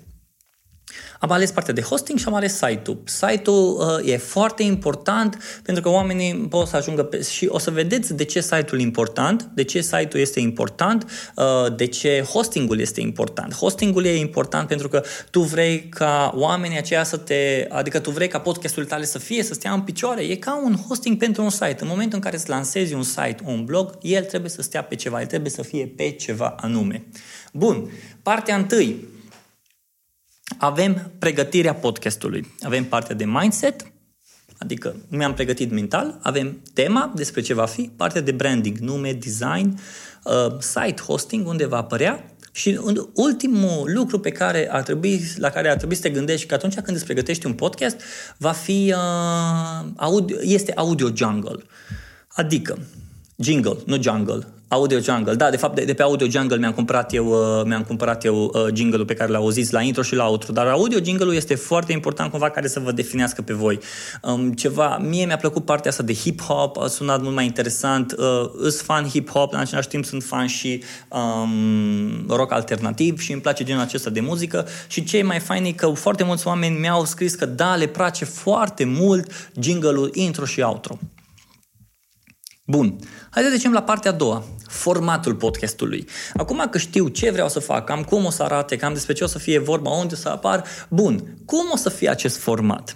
Am 1.19 1.31
ales 1.31 1.51
partea 1.51 1.73
de 1.73 1.81
hosting 1.81 2.19
și 2.19 2.25
am 2.27 2.33
ales 2.33 2.53
site-ul. 2.53 3.01
Site-ul 3.05 3.99
uh, 4.03 4.11
e 4.11 4.17
foarte 4.17 4.63
important 4.63 5.37
pentru 5.63 5.83
că 5.83 5.89
oamenii 5.89 6.33
pot 6.35 6.67
să 6.67 6.75
ajungă 6.75 7.03
pe... 7.03 7.21
și 7.21 7.45
o 7.49 7.59
să 7.59 7.71
vedeți 7.71 8.13
de 8.13 8.23
ce 8.23 8.41
site-ul 8.41 8.79
e 8.79 8.83
important, 8.83 9.49
de 9.53 9.63
ce 9.63 9.81
site-ul 9.81 10.21
este 10.21 10.39
important, 10.39 11.05
uh, 11.35 11.75
de 11.75 11.85
ce 11.85 12.21
hostingul 12.21 12.79
este 12.79 13.01
important. 13.01 13.53
Hostingul 13.53 14.05
e 14.05 14.17
important 14.17 14.67
pentru 14.67 14.87
că 14.87 15.03
tu 15.29 15.39
vrei 15.39 15.89
ca 15.89 16.33
oamenii 16.35 16.77
aceia 16.77 17.03
să 17.03 17.17
te... 17.17 17.65
adică 17.69 17.99
tu 17.99 18.11
vrei 18.11 18.27
ca 18.27 18.39
podcastul 18.39 18.85
tale 18.85 19.05
să 19.05 19.19
fie, 19.19 19.43
să 19.43 19.53
stea 19.53 19.73
în 19.73 19.81
picioare. 19.81 20.21
E 20.21 20.35
ca 20.35 20.61
un 20.63 20.75
hosting 20.87 21.17
pentru 21.17 21.43
un 21.43 21.49
site. 21.49 21.77
În 21.79 21.87
momentul 21.87 22.15
în 22.15 22.23
care 22.23 22.35
îți 22.35 22.49
lansezi 22.49 22.93
un 22.93 23.03
site, 23.03 23.37
un 23.45 23.65
blog, 23.65 23.97
el 24.01 24.23
trebuie 24.23 24.49
să 24.49 24.61
stea 24.61 24.83
pe 24.83 24.95
ceva, 24.95 25.19
el 25.21 25.25
trebuie 25.25 25.51
să 25.51 25.61
fie 25.61 25.85
pe 25.95 26.09
ceva 26.09 26.55
anume. 26.59 27.03
Bun, 27.53 27.89
partea 28.23 28.55
întâi, 28.55 29.07
avem 30.57 31.11
pregătirea 31.19 31.73
podcastului. 31.73 32.53
Avem 32.61 32.85
partea 32.85 33.15
de 33.15 33.25
mindset, 33.25 33.91
adică 34.57 34.95
mi-am 35.07 35.33
pregătit 35.33 35.71
mental, 35.71 36.19
avem 36.21 36.61
tema 36.73 37.11
despre 37.15 37.41
ce 37.41 37.53
va 37.53 37.65
fi, 37.65 37.91
partea 37.95 38.21
de 38.21 38.31
branding, 38.31 38.77
nume, 38.77 39.13
design, 39.13 39.79
uh, 40.23 40.59
site 40.59 41.01
hosting, 41.01 41.47
unde 41.47 41.65
va 41.65 41.77
apărea 41.77 42.33
și 42.51 42.79
ultimul 43.13 43.91
lucru 43.93 44.19
pe 44.19 44.31
care 44.31 44.71
ar 44.71 44.83
trebui, 44.83 45.21
la 45.37 45.49
care 45.49 45.69
ar 45.69 45.77
trebui 45.77 45.95
să 45.95 46.01
te 46.01 46.09
gândești 46.09 46.47
că 46.47 46.53
atunci 46.53 46.79
când 46.79 46.97
îți 46.97 47.05
pregătești 47.05 47.45
un 47.45 47.53
podcast, 47.53 48.01
va 48.37 48.51
fi 48.51 48.93
uh, 48.95 49.89
audio, 49.95 50.37
este 50.41 50.71
audio 50.75 51.09
jungle. 51.15 51.63
Adică, 52.27 52.79
jingle, 53.37 53.77
nu 53.85 54.01
jungle, 54.01 54.47
Audio 54.71 54.99
Jungle. 54.99 55.35
Da, 55.35 55.49
de 55.49 55.57
fapt, 55.57 55.75
de, 55.75 55.83
de 55.83 55.93
pe 55.93 56.01
Audio 56.01 56.27
Jungle 56.29 56.57
mi-am 56.57 56.71
cumpărat 56.71 57.13
eu, 57.13 57.25
uh, 57.27 57.65
mi-am 57.65 57.83
cumpărat 57.83 58.25
eu 58.25 58.51
uh, 58.53 58.65
jingle-ul 58.73 59.05
pe 59.05 59.13
care 59.13 59.31
l 59.31 59.35
auziți 59.35 59.73
la 59.73 59.81
intro 59.81 60.01
și 60.01 60.15
la 60.15 60.27
outro, 60.27 60.53
dar 60.53 60.67
Audio 60.67 60.99
Jingle-ul 61.03 61.33
este 61.33 61.55
foarte 61.55 61.91
important 61.91 62.31
cumva 62.31 62.49
care 62.49 62.67
să 62.67 62.79
vă 62.79 62.91
definească 62.91 63.41
pe 63.41 63.53
voi. 63.53 63.79
Um, 64.21 64.51
ceva, 64.51 64.97
mie 64.97 65.25
mi-a 65.25 65.37
plăcut 65.37 65.65
partea 65.65 65.91
asta 65.91 66.03
de 66.03 66.13
hip-hop, 66.13 66.83
a 66.83 66.87
sunat 66.87 67.21
mult 67.21 67.35
mai 67.35 67.45
interesant, 67.45 68.15
uh, 68.17 68.49
îs 68.53 68.81
fan 68.81 69.09
hip-hop, 69.09 69.51
în 69.51 69.59
același 69.59 69.87
timp 69.87 70.05
sunt 70.05 70.23
fan 70.23 70.47
și 70.47 70.83
um, 71.09 72.25
rock 72.27 72.51
alternativ 72.51 73.19
și 73.19 73.31
îmi 73.31 73.41
place 73.41 73.63
genul 73.63 73.81
acesta 73.81 74.09
de 74.09 74.19
muzică 74.19 74.67
și 74.87 75.03
ce 75.03 75.17
e 75.17 75.23
mai 75.23 75.39
fain 75.39 75.65
e 75.65 75.71
că 75.71 75.87
foarte 75.87 76.23
mulți 76.23 76.47
oameni 76.47 76.79
mi-au 76.79 77.05
scris 77.05 77.35
că 77.35 77.45
da, 77.45 77.75
le 77.75 77.87
place 77.87 78.25
foarte 78.25 78.85
mult 78.85 79.51
jingle-ul 79.59 80.09
intro 80.13 80.45
și 80.45 80.61
outro. 80.61 80.99
Bun, 82.69 82.95
hai 83.29 83.43
să 83.43 83.49
trecem 83.49 83.71
la 83.71 83.83
partea 83.83 84.11
a 84.11 84.13
doua, 84.13 84.43
formatul 84.67 85.35
podcastului. 85.35 86.07
Acum 86.35 86.67
că 86.69 86.77
știu 86.77 87.07
ce 87.07 87.31
vreau 87.31 87.49
să 87.49 87.59
fac, 87.59 87.85
cam 87.85 88.03
cum 88.03 88.25
o 88.25 88.29
să 88.29 88.43
arate, 88.43 88.75
cam 88.75 88.93
despre 88.93 89.13
ce 89.13 89.23
o 89.23 89.27
să 89.27 89.37
fie 89.37 89.59
vorba, 89.59 89.89
unde 89.89 90.13
o 90.13 90.17
să 90.17 90.29
apar, 90.29 90.63
bun, 90.89 91.37
cum 91.45 91.69
o 91.71 91.75
să 91.75 91.89
fie 91.89 92.09
acest 92.09 92.37
format? 92.37 92.95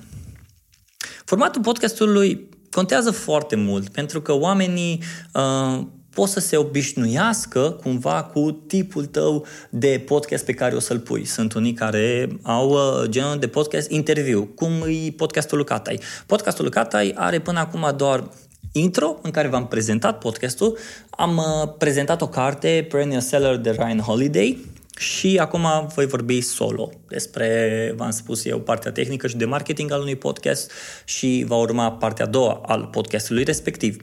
Formatul 1.25 1.61
podcastului 1.61 2.49
contează 2.71 3.11
foarte 3.11 3.55
mult, 3.55 3.89
pentru 3.89 4.21
că 4.21 4.33
oamenii 4.33 5.03
uh, 5.33 5.85
pot 6.13 6.29
să 6.29 6.39
se 6.39 6.57
obișnuiască 6.57 7.79
cumva 7.81 8.23
cu 8.23 8.51
tipul 8.51 9.05
tău 9.05 9.45
de 9.69 10.03
podcast 10.05 10.45
pe 10.45 10.53
care 10.53 10.75
o 10.75 10.79
să-l 10.79 10.99
pui. 10.99 11.25
Sunt 11.25 11.53
unii 11.53 11.73
care 11.73 12.37
au 12.41 12.69
uh, 12.69 13.09
genul 13.09 13.39
de 13.39 13.47
podcast 13.47 13.89
interviu, 13.89 14.45
cum 14.45 14.71
e 14.87 15.11
podcastul 15.11 15.57
lui 15.57 15.65
Catai. 15.65 15.99
Podcastul 16.25 16.63
lui 16.63 16.73
Catai 16.73 17.13
are 17.15 17.39
până 17.39 17.59
acum 17.59 17.93
doar 17.97 18.29
intro 18.73 19.19
în 19.21 19.31
care 19.31 19.47
v-am 19.47 19.67
prezentat 19.67 20.19
podcastul. 20.19 20.77
Am 21.09 21.37
uh, 21.37 21.73
prezentat 21.77 22.21
o 22.21 22.27
carte, 22.27 22.87
Perennial 22.89 23.21
Seller 23.21 23.55
de 23.55 23.71
Ryan 23.71 23.99
Holiday, 23.99 24.57
și 24.97 25.37
acum 25.41 25.67
voi 25.95 26.05
vorbi 26.05 26.41
solo 26.41 26.89
despre, 27.07 27.93
v-am 27.95 28.11
spus 28.11 28.45
eu, 28.45 28.59
partea 28.59 28.91
tehnică 28.91 29.27
și 29.27 29.37
de 29.37 29.45
marketing 29.45 29.91
al 29.91 30.01
unui 30.01 30.15
podcast 30.15 30.71
și 31.05 31.43
va 31.47 31.55
urma 31.55 31.91
partea 31.91 32.25
a 32.25 32.27
doua 32.27 32.61
al 32.65 32.87
podcastului 32.91 33.43
respectiv. 33.43 33.97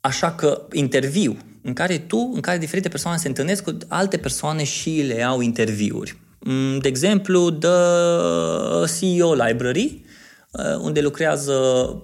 Așa 0.00 0.32
că 0.32 0.66
interviu 0.72 1.36
în 1.62 1.72
care 1.72 1.98
tu, 1.98 2.30
în 2.34 2.40
care 2.40 2.58
diferite 2.58 2.88
persoane 2.88 3.16
se 3.16 3.28
întâlnesc 3.28 3.64
cu 3.64 3.76
alte 3.88 4.16
persoane 4.16 4.64
și 4.64 5.04
le 5.06 5.14
iau 5.14 5.40
interviuri. 5.40 6.16
Mm, 6.38 6.78
de 6.78 6.88
exemplu, 6.88 7.50
The 7.50 7.68
CEO 8.98 9.34
Library, 9.34 10.02
Uh, 10.04 10.09
unde 10.80 11.00
lucrează 11.00 11.52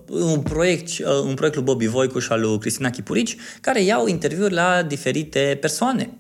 un 0.09 0.41
proiect, 0.41 0.89
uh, 0.99 1.21
un 1.25 1.35
proiect 1.35 1.57
lui 1.57 1.65
Bobby 1.65 1.87
Voicu 1.87 2.19
și 2.19 2.33
al 2.33 2.41
lui 2.41 2.59
Cristina 2.59 2.91
Chipurici, 2.91 3.37
care 3.61 3.83
iau 3.83 4.07
interviuri 4.07 4.55
la 4.55 4.83
diferite 4.83 5.59
persoane. 5.61 6.19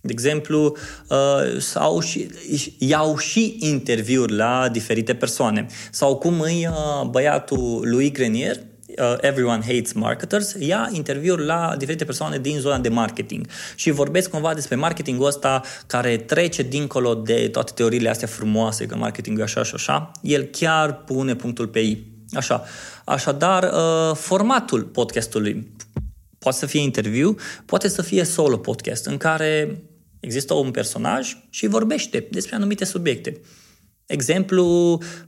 De 0.00 0.12
exemplu, 0.12 0.76
uh, 1.08 1.58
sau 1.58 2.00
și, 2.00 2.30
iau 2.78 3.16
și 3.16 3.56
interviuri 3.60 4.32
la 4.32 4.68
diferite 4.72 5.14
persoane. 5.14 5.66
Sau 5.90 6.16
cum 6.16 6.44
e 6.44 6.70
băiatul 7.10 7.80
lui 7.84 8.12
Grenier, 8.12 8.56
uh, 8.98 9.14
Everyone 9.20 9.60
Hates 9.60 9.92
Marketers, 9.92 10.56
ia 10.58 10.88
interviuri 10.92 11.44
la 11.44 11.74
diferite 11.78 12.04
persoane 12.04 12.38
din 12.38 12.58
zona 12.58 12.78
de 12.78 12.88
marketing 12.88 13.46
și 13.74 13.90
vorbesc 13.90 14.30
cumva 14.30 14.54
despre 14.54 14.76
marketingul 14.76 15.26
ăsta 15.26 15.62
care 15.86 16.16
trece 16.16 16.62
dincolo 16.62 17.14
de 17.14 17.48
toate 17.52 17.72
teoriile 17.74 18.08
astea 18.08 18.28
frumoase, 18.28 18.86
că 18.86 18.96
marketingul 18.96 19.40
e 19.40 19.44
așa 19.44 19.62
și 19.62 19.74
așa. 19.74 20.10
El 20.22 20.42
chiar 20.42 20.94
pune 20.94 21.34
punctul 21.34 21.66
pe 21.66 21.78
I. 21.78 22.06
Așa. 22.32 22.64
Așadar, 23.04 23.62
uh, 23.62 24.16
formatul 24.16 24.82
podcastului 24.82 25.68
poate 26.38 26.58
să 26.58 26.66
fie 26.66 26.80
interviu, 26.80 27.34
poate 27.66 27.88
să 27.88 28.02
fie 28.02 28.24
solo 28.24 28.56
podcast, 28.56 29.06
în 29.06 29.16
care 29.16 29.82
există 30.20 30.54
un 30.54 30.70
personaj 30.70 31.36
și 31.50 31.66
vorbește 31.66 32.26
despre 32.30 32.54
anumite 32.54 32.84
subiecte. 32.84 33.40
Exemplu, 34.10 34.64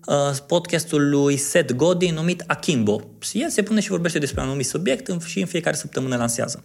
uh, 0.06 0.36
podcastul 0.46 1.08
lui 1.08 1.36
Seth 1.36 1.72
Godin 1.72 2.14
numit 2.14 2.44
Akimbo. 2.46 3.00
El 3.32 3.48
se 3.48 3.62
pune 3.62 3.80
și 3.80 3.88
vorbește 3.88 4.18
despre 4.18 4.40
un 4.40 4.46
anumit 4.46 4.66
subiect 4.66 5.22
și 5.24 5.40
în 5.40 5.46
fiecare 5.46 5.76
săptămână 5.76 6.16
lansează 6.16 6.64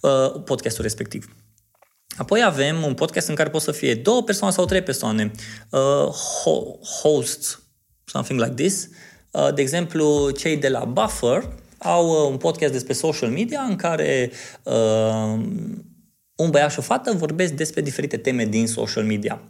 uh, 0.00 0.42
podcastul 0.44 0.82
respectiv. 0.82 1.36
Apoi 2.16 2.42
avem 2.44 2.82
un 2.82 2.94
podcast 2.94 3.28
în 3.28 3.34
care 3.34 3.50
pot 3.50 3.60
să 3.60 3.72
fie 3.72 3.94
două 3.94 4.22
persoane 4.22 4.52
sau 4.52 4.64
trei 4.64 4.82
persoane, 4.82 5.30
uh, 5.70 6.06
hosts, 7.02 7.62
something 8.04 8.40
like 8.40 8.54
this. 8.54 8.88
De 9.54 9.60
exemplu, 9.60 10.30
cei 10.30 10.56
de 10.56 10.68
la 10.68 10.84
Buffer 10.84 11.52
au 11.78 12.30
un 12.30 12.36
podcast 12.36 12.72
despre 12.72 12.92
social 12.92 13.30
media 13.30 13.60
în 13.60 13.76
care 13.76 14.30
un 16.36 16.50
băiat 16.50 16.70
și 16.70 16.78
o 16.78 16.82
fată 16.82 17.12
vorbesc 17.12 17.52
despre 17.52 17.80
diferite 17.80 18.16
teme 18.16 18.44
din 18.44 18.66
social 18.66 19.04
media. 19.04 19.42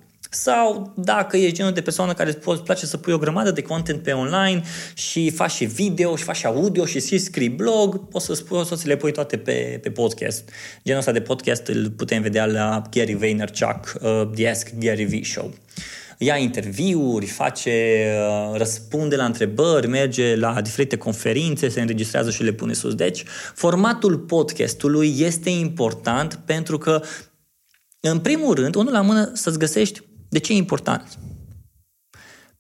Sau 0.43 0.93
dacă 0.97 1.37
ești 1.37 1.55
genul 1.55 1.73
de 1.73 1.81
persoană 1.81 2.13
care 2.13 2.39
îți 2.45 2.63
place 2.63 2.87
să 2.87 2.97
pui 2.97 3.13
o 3.13 3.19
grămadă 3.19 3.51
de 3.51 3.63
content 3.63 4.03
pe 4.03 4.13
online 4.13 4.63
și 4.95 5.31
faci 5.31 5.51
și 5.51 5.65
video 5.65 6.17
și 6.17 6.25
faci 6.25 6.37
și 6.37 6.47
audio 6.47 6.85
și 6.85 7.01
și 7.01 7.19
scrii 7.19 7.49
blog, 7.49 8.09
poți 8.09 8.25
să, 8.25 8.35
spui, 8.35 8.57
poți 8.57 8.81
să 8.81 8.89
le 8.89 8.97
pui 8.97 9.13
toate 9.13 9.37
pe, 9.37 9.79
pe 9.83 9.91
podcast. 9.91 10.49
Genul 10.85 11.01
ăsta 11.01 11.13
de 11.13 11.21
podcast 11.21 11.67
îl 11.67 11.91
putem 11.91 12.23
vedea 12.23 12.47
la 12.47 12.83
Gary 12.91 13.15
Vaynerchuk, 13.15 13.95
uh, 14.01 14.23
The 14.35 14.49
Ask 14.49 14.73
Gary 14.79 15.05
V 15.05 15.25
Show. 15.25 15.55
Ia 16.19 16.37
interviuri, 16.37 17.27
face, 17.27 18.07
uh, 18.51 18.59
răspunde 18.59 19.17
la 19.17 19.25
întrebări, 19.25 19.89
merge 19.89 20.37
la 20.37 20.61
diferite 20.61 20.97
conferințe, 20.97 21.69
se 21.69 21.81
înregistrează 21.81 22.31
și 22.31 22.43
le 22.43 22.53
pune 22.53 22.73
sus. 22.73 22.95
Deci, 22.95 23.25
formatul 23.55 24.19
podcastului 24.19 25.15
este 25.19 25.51
important 25.51 26.39
pentru 26.45 26.79
că 26.79 27.03
în 28.01 28.19
primul 28.19 28.55
rând, 28.55 28.75
unul 28.75 28.93
la 28.93 29.01
mână 29.01 29.31
să-ți 29.35 29.59
găsești 29.59 30.03
de 30.29 30.39
ce 30.39 30.53
e 30.53 30.57
important? 30.57 31.19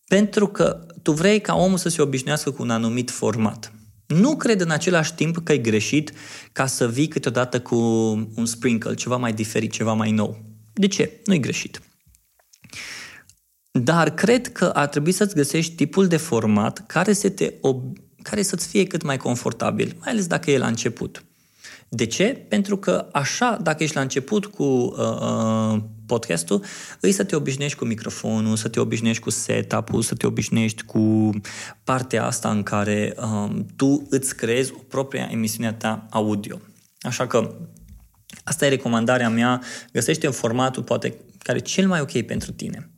Pentru 0.08 0.46
că 0.46 0.86
tu 1.02 1.12
vrei 1.12 1.40
ca 1.40 1.54
omul 1.54 1.78
să 1.78 1.88
se 1.88 2.02
obișnuiască 2.02 2.50
cu 2.50 2.62
un 2.62 2.70
anumit 2.70 3.10
format. 3.10 3.72
Nu 4.06 4.36
cred 4.36 4.60
în 4.60 4.70
același 4.70 5.14
timp 5.14 5.38
că 5.44 5.52
e 5.52 5.58
greșit 5.58 6.12
ca 6.52 6.66
să 6.66 6.88
vii 6.88 7.08
câteodată 7.08 7.60
cu 7.60 7.76
un 8.34 8.46
sprinkle, 8.46 8.94
ceva 8.94 9.16
mai 9.16 9.32
diferit, 9.32 9.72
ceva 9.72 9.92
mai 9.92 10.10
nou. 10.10 10.44
De 10.72 10.86
ce? 10.86 11.20
Nu 11.24 11.34
e 11.34 11.38
greșit. 11.38 11.80
Dar 13.70 14.14
cred 14.14 14.52
că 14.52 14.64
ar 14.64 14.86
trebui 14.86 15.12
să-ți 15.12 15.34
găsești 15.34 15.74
tipul 15.74 16.06
de 16.06 16.16
format 16.16 16.86
care, 16.86 17.12
să 17.12 17.30
te 17.30 17.52
ob- 17.52 17.92
care 18.22 18.42
să-ți 18.42 18.66
fie 18.68 18.86
cât 18.86 19.02
mai 19.02 19.16
confortabil, 19.16 19.96
mai 20.00 20.12
ales 20.12 20.26
dacă 20.26 20.50
e 20.50 20.58
la 20.58 20.66
început. 20.66 21.24
De 21.88 22.06
ce? 22.06 22.44
Pentru 22.48 22.76
că 22.76 23.08
așa, 23.12 23.58
dacă 23.62 23.82
ești 23.82 23.94
la 23.94 24.02
început 24.02 24.46
cu 24.46 24.64
uh, 24.64 24.98
uh, 24.98 25.82
podcastul, 26.06 26.64
îi 27.00 27.12
să 27.12 27.24
te 27.24 27.36
obișnuiești 27.36 27.78
cu 27.78 27.84
microfonul, 27.84 28.56
să 28.56 28.68
te 28.68 28.80
obișnuiești 28.80 29.22
cu 29.22 29.30
setup-ul, 29.30 30.02
să 30.02 30.14
te 30.14 30.26
obișnuiești 30.26 30.82
cu 30.82 31.30
partea 31.84 32.24
asta 32.24 32.50
în 32.50 32.62
care 32.62 33.14
uh, 33.16 33.56
tu 33.76 34.06
îți 34.10 34.36
creezi 34.36 34.72
o 34.72 34.78
propria 34.88 35.28
emisiune 35.30 35.72
ta 35.72 36.06
audio. 36.10 36.60
Așa 37.00 37.26
că 37.26 37.54
asta 38.44 38.66
e 38.66 38.68
recomandarea 38.68 39.28
mea, 39.28 39.62
găsește 39.92 40.26
un 40.26 40.32
formatul 40.32 40.82
poate 40.82 41.14
care 41.38 41.58
e 41.58 41.60
cel 41.60 41.86
mai 41.86 42.00
ok 42.00 42.22
pentru 42.22 42.52
tine. 42.52 42.90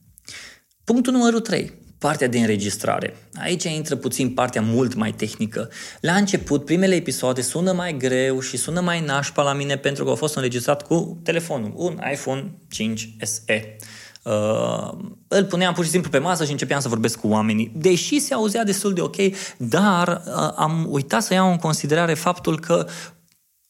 Punctul 0.85 1.13
numărul 1.13 1.41
3 1.41 1.73
partea 1.99 2.29
de 2.29 2.39
înregistrare. 2.39 3.17
Aici 3.35 3.65
intră 3.65 3.97
puțin 3.97 4.31
partea 4.31 4.63
mult 4.63 4.95
mai 4.95 5.13
tehnică. 5.13 5.71
La 6.01 6.13
început, 6.13 6.65
primele 6.65 6.95
episoade 6.95 7.41
sună 7.41 7.73
mai 7.73 7.97
greu 7.97 8.41
și 8.41 8.57
sună 8.57 8.81
mai 8.81 9.01
nașpa 9.01 9.43
la 9.43 9.53
mine 9.53 9.77
pentru 9.77 10.05
că 10.05 10.11
au 10.11 10.17
fost 10.17 10.37
înregistrat 10.37 10.87
cu 10.87 11.21
telefonul, 11.23 11.73
un 11.75 12.01
iPhone 12.13 12.55
5 12.71 13.17
SE. 13.23 13.77
Uh, 14.23 14.91
îl 15.29 15.45
puneam 15.45 15.75
pur 15.75 15.85
și 15.85 15.91
simplu 15.91 16.11
pe 16.11 16.19
masă 16.19 16.45
și 16.45 16.51
începeam 16.51 16.81
să 16.81 16.89
vorbesc 16.89 17.21
cu 17.21 17.29
oamenii. 17.29 17.73
Deși 17.75 18.19
se 18.19 18.35
auzea 18.35 18.65
destul 18.65 18.93
de 18.93 19.01
ok, 19.01 19.17
dar 19.57 20.23
uh, 20.27 20.53
am 20.57 20.87
uitat 20.89 21.23
să 21.23 21.35
iau 21.35 21.51
în 21.51 21.57
considerare 21.57 22.15
faptul 22.15 22.61
că 22.61 22.87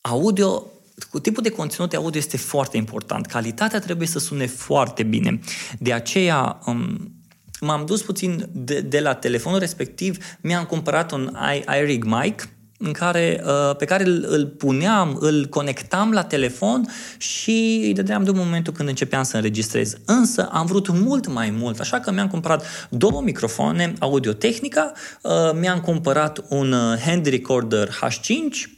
audio 0.01 0.63
cu 1.11 1.21
tipul 1.21 1.43
de 1.43 1.51
conținut 1.51 1.95
audio 1.95 2.21
este 2.21 2.37
foarte 2.37 2.77
important. 2.77 3.27
Calitatea 3.27 3.79
trebuie 3.79 4.09
să 4.09 4.19
sune 4.19 4.47
foarte 4.47 5.03
bine. 5.03 5.41
De 5.79 5.93
aceea, 5.93 6.61
um, 6.67 7.18
m-am 7.61 7.87
dus 7.87 8.03
puțin 8.03 8.49
de, 8.53 8.81
de 8.81 9.01
la 9.01 9.15
telefonul 9.15 9.59
respectiv, 9.59 10.17
mi-am 10.41 10.65
cumpărat 10.65 11.13
un 11.13 11.37
iRig 11.81 12.05
mic 12.05 12.49
în 12.79 12.93
care, 12.93 13.43
uh, 13.45 13.77
pe 13.77 13.85
care 13.85 14.05
îl, 14.05 14.25
îl 14.29 14.47
puneam, 14.47 15.17
îl 15.21 15.47
conectam 15.47 16.13
la 16.13 16.25
telefon 16.25 16.89
și 17.17 17.81
îi 17.85 17.93
dădeam 17.93 18.25
de 18.25 18.31
momentul 18.31 18.73
când 18.73 18.89
începeam 18.89 19.23
să 19.23 19.37
înregistrez. 19.37 19.97
Însă 20.05 20.49
am 20.53 20.67
vrut 20.67 20.89
mult 20.89 21.29
mai 21.29 21.51
mult, 21.51 21.81
așa 21.81 22.01
că 22.01 22.13
mi-am 22.13 22.29
cumpărat 22.29 22.89
două 22.91 23.23
microfoane 23.23 23.93
Audio-Technica, 23.99 24.93
uh, 25.23 25.33
mi-am 25.55 25.81
cumpărat 25.81 26.45
un 26.49 26.73
uh, 26.73 26.99
hand 26.99 27.27
recorder 27.27 27.89
H5 27.89 28.77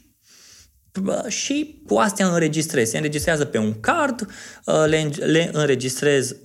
și 1.27 1.81
cu 1.87 1.95
astea 1.95 2.27
înregistrez. 2.27 2.89
Se 2.89 2.97
înregistrează 2.97 3.45
pe 3.45 3.57
un 3.57 3.79
card, 3.79 4.27
le, 4.85 5.11
le 5.19 5.49
înregistrez 5.53 6.35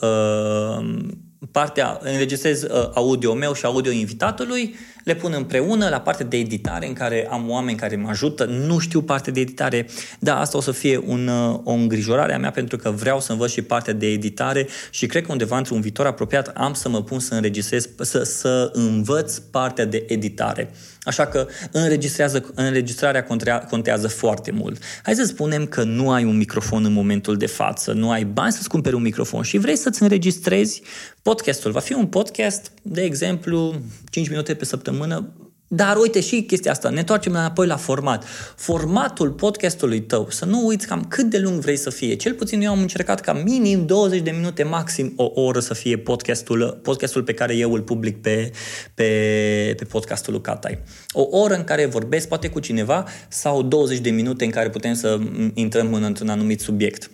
partea, 1.50 1.98
înregistrez 2.02 2.62
uh, 2.62 2.90
audio 2.94 3.34
meu 3.34 3.54
și 3.54 3.64
audio 3.64 3.92
invitatului, 3.92 4.74
le 5.04 5.14
pun 5.14 5.32
împreună 5.36 5.88
la 5.88 6.00
partea 6.00 6.26
de 6.26 6.36
editare 6.36 6.86
în 6.86 6.92
care 6.92 7.28
am 7.30 7.50
oameni 7.50 7.78
care 7.78 7.96
mă 7.96 8.08
ajută, 8.08 8.44
nu 8.44 8.78
știu 8.78 9.02
partea 9.02 9.32
de 9.32 9.40
editare, 9.40 9.86
dar 10.18 10.40
asta 10.40 10.56
o 10.56 10.60
să 10.60 10.72
fie 10.72 11.02
un, 11.06 11.28
uh, 11.28 11.60
o 11.64 11.72
îngrijorare 11.72 12.34
a 12.34 12.38
mea 12.38 12.50
pentru 12.50 12.76
că 12.76 12.90
vreau 12.90 13.20
să 13.20 13.32
învăț 13.32 13.50
și 13.50 13.62
partea 13.62 13.92
de 13.92 14.06
editare 14.06 14.66
și 14.90 15.06
cred 15.06 15.24
că 15.24 15.32
undeva 15.32 15.56
într-un 15.56 15.80
viitor 15.80 16.06
apropiat 16.06 16.48
am 16.54 16.74
să 16.74 16.88
mă 16.88 17.02
pun 17.02 17.18
să 17.18 17.34
înregistrez, 17.34 17.88
să, 17.98 18.22
să 18.22 18.70
învăț 18.72 19.38
partea 19.38 19.84
de 19.84 20.04
editare. 20.08 20.70
Așa 21.06 21.26
că 21.26 21.48
înregistrează, 21.72 22.52
înregistrarea 22.54 23.26
contează 23.68 24.08
foarte 24.08 24.50
mult. 24.50 24.82
Hai 25.02 25.14
să 25.14 25.24
spunem 25.24 25.66
că 25.66 25.82
nu 25.82 26.10
ai 26.10 26.24
un 26.24 26.36
microfon 26.36 26.84
în 26.84 26.92
momentul 26.92 27.36
de 27.36 27.46
față, 27.46 27.92
nu 27.92 28.10
ai 28.10 28.24
bani 28.24 28.52
să-ți 28.52 28.68
cumperi 28.68 28.94
un 28.94 29.02
microfon 29.02 29.42
și 29.42 29.58
vrei 29.58 29.76
să-ți 29.76 30.02
înregistrezi 30.02 30.82
podcastul. 31.22 31.70
Va 31.70 31.80
fi 31.80 31.92
un 31.92 32.06
podcast, 32.06 32.72
de 32.82 33.02
exemplu, 33.02 33.74
5 34.10 34.28
minute 34.28 34.54
pe 34.54 34.64
săptămână, 34.64 35.32
dar 35.68 35.96
uite 35.96 36.20
și 36.20 36.42
chestia 36.42 36.70
asta, 36.70 36.88
ne 36.88 36.98
întoarcem 36.98 37.32
înapoi 37.32 37.66
la 37.66 37.76
format. 37.76 38.24
Formatul 38.56 39.30
podcastului 39.30 40.00
tău, 40.00 40.26
să 40.30 40.44
nu 40.44 40.66
uiți 40.66 40.86
cam 40.86 41.04
cât 41.08 41.24
de 41.30 41.38
lung 41.38 41.60
vrei 41.60 41.76
să 41.76 41.90
fie. 41.90 42.14
Cel 42.14 42.34
puțin 42.34 42.60
eu 42.60 42.70
am 42.70 42.80
încercat 42.80 43.20
ca 43.20 43.32
minim 43.32 43.86
20 43.86 44.20
de 44.20 44.30
minute, 44.30 44.62
maxim 44.62 45.12
o 45.16 45.30
oră 45.34 45.60
să 45.60 45.74
fie 45.74 45.98
podcastul, 45.98 46.78
podcastul 46.82 47.22
pe 47.22 47.34
care 47.34 47.56
eu 47.56 47.72
îl 47.72 47.82
public 47.82 48.20
pe, 48.20 48.50
pe, 48.94 49.74
pe 49.76 49.84
podcastul 49.84 50.32
lui 50.32 50.42
Catai. 50.42 50.78
O 51.12 51.26
oră 51.30 51.54
în 51.54 51.64
care 51.64 51.86
vorbesc 51.86 52.28
poate 52.28 52.48
cu 52.48 52.60
cineva 52.60 53.04
sau 53.28 53.62
20 53.62 53.98
de 53.98 54.10
minute 54.10 54.44
în 54.44 54.50
care 54.50 54.70
putem 54.70 54.94
să 54.94 55.18
intrăm 55.54 55.94
în, 55.94 56.02
într-un 56.02 56.28
anumit 56.28 56.60
subiect. 56.60 57.10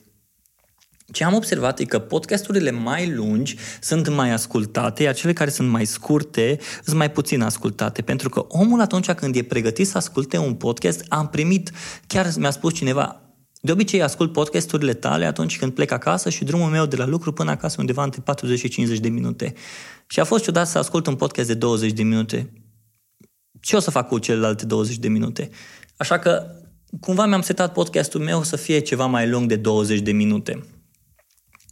Ce 1.11 1.25
am 1.25 1.35
observat 1.35 1.79
e 1.79 1.85
că 1.85 1.99
podcasturile 1.99 2.71
mai 2.71 3.15
lungi 3.15 3.57
sunt 3.81 4.09
mai 4.09 4.31
ascultate, 4.31 5.03
iar 5.03 5.15
cele 5.15 5.33
care 5.33 5.51
sunt 5.51 5.69
mai 5.69 5.85
scurte 5.85 6.59
sunt 6.85 6.97
mai 6.97 7.11
puțin 7.11 7.41
ascultate. 7.41 8.03
Pentru 8.03 8.29
că 8.29 8.45
omul 8.49 8.81
atunci 8.81 9.11
când 9.11 9.37
e 9.37 9.43
pregătit 9.43 9.87
să 9.87 9.97
asculte 9.97 10.39
un 10.39 10.55
podcast, 10.55 11.05
am 11.09 11.29
primit, 11.29 11.71
chiar 12.07 12.33
mi-a 12.37 12.51
spus 12.51 12.75
cineva, 12.75 13.23
de 13.65 13.73
obicei 13.73 14.03
ascult 14.03 14.33
podcasturile 14.33 14.95
tale 14.95 15.25
atunci 15.25 15.59
când 15.59 15.73
plec 15.73 15.91
acasă 15.91 16.31
și 16.31 16.45
drumul 16.45 16.71
meu 16.71 16.87
de 16.87 16.97
la 16.97 17.07
lucru 17.07 17.33
până 17.33 17.51
acasă 17.51 17.77
undeva 17.79 18.03
între 18.03 18.21
40 18.25 18.59
și 18.59 18.69
50 18.69 18.99
de 18.99 19.09
minute. 19.09 19.55
Și 20.07 20.21
a 20.21 20.25
fost 20.25 20.45
ciudat 20.45 20.69
să 20.69 20.79
ascult 20.79 21.07
un 21.07 21.15
podcast 21.15 21.49
de 21.49 21.55
20 21.55 21.93
de 21.93 22.03
minute. 22.03 22.53
Ce 23.61 23.77
o 23.77 23.79
să 23.79 23.91
fac 23.91 24.09
cu 24.09 24.19
celelalte 24.19 24.67
20 24.67 24.97
de 24.97 25.09
minute? 25.09 25.51
Așa 25.97 26.19
că 26.19 26.47
cumva 27.01 27.27
mi-am 27.27 27.41
setat 27.41 27.73
podcastul 27.73 28.21
meu 28.21 28.43
să 28.43 28.57
fie 28.57 28.79
ceva 28.79 29.07
mai 29.07 29.29
lung 29.29 29.49
de 29.49 29.57
20 29.57 30.01
de 30.01 30.13
minute. 30.13 30.63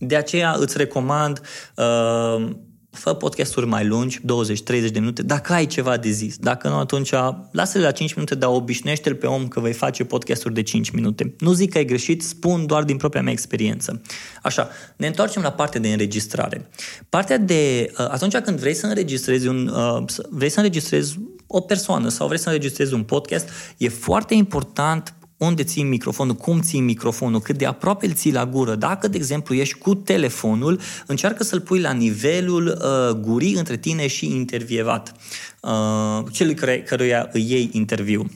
De 0.03 0.17
aceea 0.17 0.57
îți 0.59 0.77
recomand 0.77 1.41
uh, 1.77 2.51
fă 2.91 3.15
podcasturi 3.15 3.67
mai 3.67 3.87
lungi, 3.87 4.21
20-30 4.21 4.23
de 4.65 4.99
minute, 4.99 5.23
dacă 5.23 5.53
ai 5.53 5.67
ceva 5.67 5.97
de 5.97 6.11
zis. 6.11 6.37
Dacă 6.37 6.69
nu, 6.69 6.75
atunci 6.75 7.11
lasă-le 7.51 7.85
la 7.85 7.91
5 7.91 8.15
minute, 8.15 8.35
dar 8.35 8.51
obișnuiește-l 8.51 9.15
pe 9.15 9.27
om 9.27 9.49
că 9.49 9.61
vei 9.61 9.73
face 9.73 10.05
podcasturi 10.05 10.55
de 10.55 10.63
5 10.63 10.91
minute. 10.91 11.35
Nu 11.39 11.53
zic 11.53 11.71
că 11.71 11.79
ai 11.79 11.85
greșit, 11.85 12.23
spun 12.23 12.67
doar 12.67 12.83
din 12.83 12.97
propria 12.97 13.23
mea 13.23 13.33
experiență. 13.33 14.01
Așa, 14.43 14.69
ne 14.97 15.07
întoarcem 15.07 15.43
la 15.43 15.53
partea 15.53 15.81
de 15.81 15.89
înregistrare. 15.89 16.69
Partea 17.09 17.39
de, 17.39 17.93
uh, 17.93 17.99
atunci 17.99 18.37
când 18.37 18.59
vrei 18.59 18.75
să 18.75 18.87
înregistrezi 18.87 19.47
un, 19.47 19.67
uh, 19.67 20.05
vrei 20.31 20.49
să 20.49 20.59
înregistrezi 20.59 21.19
o 21.47 21.61
persoană 21.61 22.09
sau 22.09 22.27
vrei 22.27 22.39
să 22.39 22.49
înregistrezi 22.49 22.95
un 22.95 23.03
podcast, 23.03 23.49
e 23.77 23.89
foarte 23.89 24.35
important 24.35 25.15
unde 25.47 25.63
ții 25.63 25.83
microfonul, 25.83 26.35
cum 26.35 26.61
ții 26.61 26.81
microfonul, 26.81 27.41
cât 27.41 27.59
de 27.59 27.67
aproape 27.67 28.07
îl 28.07 28.13
ții 28.13 28.33
la 28.33 28.47
gură. 28.47 28.75
Dacă, 28.75 29.09
de 29.09 29.17
exemplu, 29.17 29.55
ești 29.55 29.79
cu 29.79 29.95
telefonul, 29.95 30.81
încearcă 31.07 31.45
să-l 31.45 31.61
pui 31.61 31.81
la 31.81 31.93
nivelul 31.93 32.67
uh, 32.67 33.17
gurii 33.17 33.55
între 33.55 33.77
tine 33.77 34.07
și 34.07 34.27
intervievat, 34.27 35.15
uh, 35.61 36.25
celui 36.31 36.55
care, 36.55 36.83
căruia 36.83 37.29
îi 37.33 37.47
iei 37.51 37.71
interviu. 37.73 38.31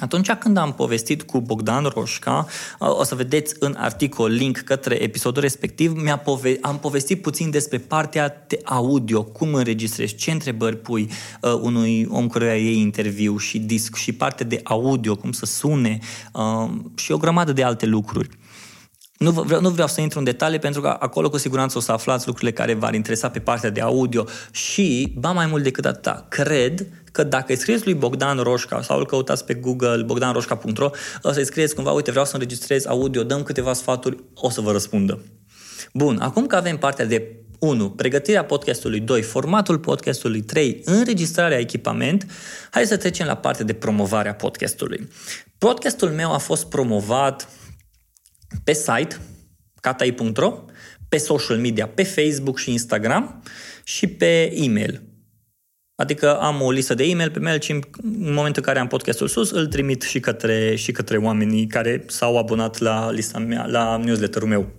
Atunci 0.00 0.32
când 0.32 0.56
am 0.56 0.72
povestit 0.72 1.22
cu 1.22 1.40
Bogdan 1.40 1.84
Roșca, 1.84 2.46
o 2.78 3.04
să 3.04 3.14
vedeți 3.14 3.54
în 3.58 3.74
articol 3.78 4.30
link 4.30 4.58
către 4.58 5.02
episodul 5.02 5.42
respectiv, 5.42 5.92
mi-a 5.92 6.16
pove- 6.16 6.58
am 6.60 6.78
povestit 6.78 7.22
puțin 7.22 7.50
despre 7.50 7.78
partea 7.78 8.44
de 8.46 8.60
audio, 8.64 9.24
cum 9.24 9.54
înregistrezi, 9.54 10.14
ce 10.14 10.30
întrebări 10.30 10.76
pui 10.76 11.10
uh, 11.40 11.52
unui 11.52 12.06
om 12.10 12.28
care 12.28 12.60
iei 12.60 12.80
interviu 12.80 13.36
și 13.36 13.58
disc 13.58 13.96
și 13.96 14.12
partea 14.12 14.46
de 14.46 14.60
audio, 14.64 15.16
cum 15.16 15.32
să 15.32 15.46
sune 15.46 15.98
uh, 16.32 16.70
și 16.94 17.12
o 17.12 17.16
grămadă 17.16 17.52
de 17.52 17.62
alte 17.62 17.86
lucruri. 17.86 18.28
Nu 19.18 19.30
vreau, 19.30 19.60
nu 19.60 19.70
vreau 19.70 19.88
să 19.88 20.00
intru 20.00 20.18
în 20.18 20.24
detalii 20.24 20.58
pentru 20.58 20.80
că 20.80 20.96
acolo 20.98 21.30
cu 21.30 21.36
siguranță 21.36 21.78
o 21.78 21.80
să 21.80 21.92
aflați 21.92 22.26
lucrurile 22.26 22.52
care 22.56 22.74
v-ar 22.74 22.94
interesa 22.94 23.28
pe 23.30 23.38
partea 23.38 23.70
de 23.70 23.80
audio 23.80 24.24
și, 24.50 25.14
ba 25.18 25.32
mai 25.32 25.46
mult 25.46 25.62
decât 25.62 25.84
atâta, 25.84 26.26
cred 26.28 26.86
că 27.12 27.22
dacă 27.22 27.46
îi 27.48 27.58
scrieți 27.58 27.84
lui 27.84 27.94
Bogdan 27.94 28.38
Roșca 28.38 28.82
sau 28.82 28.98
îl 28.98 29.06
căutați 29.06 29.44
pe 29.44 29.54
Google 29.54 30.02
bogdanroșca.ro, 30.02 30.90
o 31.22 31.32
să-i 31.32 31.44
scrieți 31.44 31.74
cumva, 31.74 31.92
uite, 31.92 32.10
vreau 32.10 32.24
să 32.24 32.34
înregistrez 32.34 32.86
audio, 32.86 33.22
dăm 33.22 33.42
câteva 33.42 33.72
sfaturi, 33.72 34.16
o 34.34 34.50
să 34.50 34.60
vă 34.60 34.72
răspundă. 34.72 35.22
Bun, 35.92 36.18
acum 36.20 36.46
că 36.46 36.56
avem 36.56 36.78
partea 36.78 37.04
de 37.04 37.36
1. 37.58 37.90
Pregătirea 37.90 38.44
podcastului 38.44 39.00
2. 39.00 39.22
Formatul 39.22 39.78
podcastului 39.78 40.40
3. 40.40 40.80
Înregistrarea 40.84 41.58
echipament. 41.58 42.26
Hai 42.70 42.86
să 42.86 42.96
trecem 42.96 43.26
la 43.26 43.36
partea 43.36 43.64
de 43.64 43.72
promovare 43.72 44.28
a 44.28 44.34
podcastului. 44.34 45.08
Podcastul 45.58 46.08
meu 46.08 46.32
a 46.32 46.38
fost 46.38 46.66
promovat 46.68 47.48
pe 48.64 48.72
site 48.72 49.20
catai.ro, 49.80 50.64
pe 51.08 51.16
social 51.16 51.58
media, 51.58 51.88
pe 51.88 52.02
Facebook 52.02 52.58
și 52.58 52.70
Instagram 52.70 53.42
și 53.84 54.06
pe 54.06 54.52
e-mail. 54.54 55.11
Adică 56.02 56.36
am 56.40 56.60
o 56.60 56.70
listă 56.70 56.94
de 56.94 57.04
e-mail 57.04 57.30
pe 57.30 57.38
MailChimp, 57.38 57.84
în 58.02 58.32
momentul 58.32 58.62
în 58.62 58.68
care 58.68 58.78
am 58.78 58.86
podcastul 58.86 59.28
sus, 59.28 59.50
îl 59.50 59.66
trimit 59.66 60.02
și 60.02 60.20
către, 60.20 60.74
și 60.74 60.92
către 60.92 61.16
oamenii 61.16 61.66
care 61.66 62.04
s-au 62.06 62.38
abonat 62.38 62.78
la 62.78 63.10
lista 63.10 63.38
mea, 63.38 63.66
la 63.66 63.96
newsletterul 63.96 64.48
meu. 64.48 64.70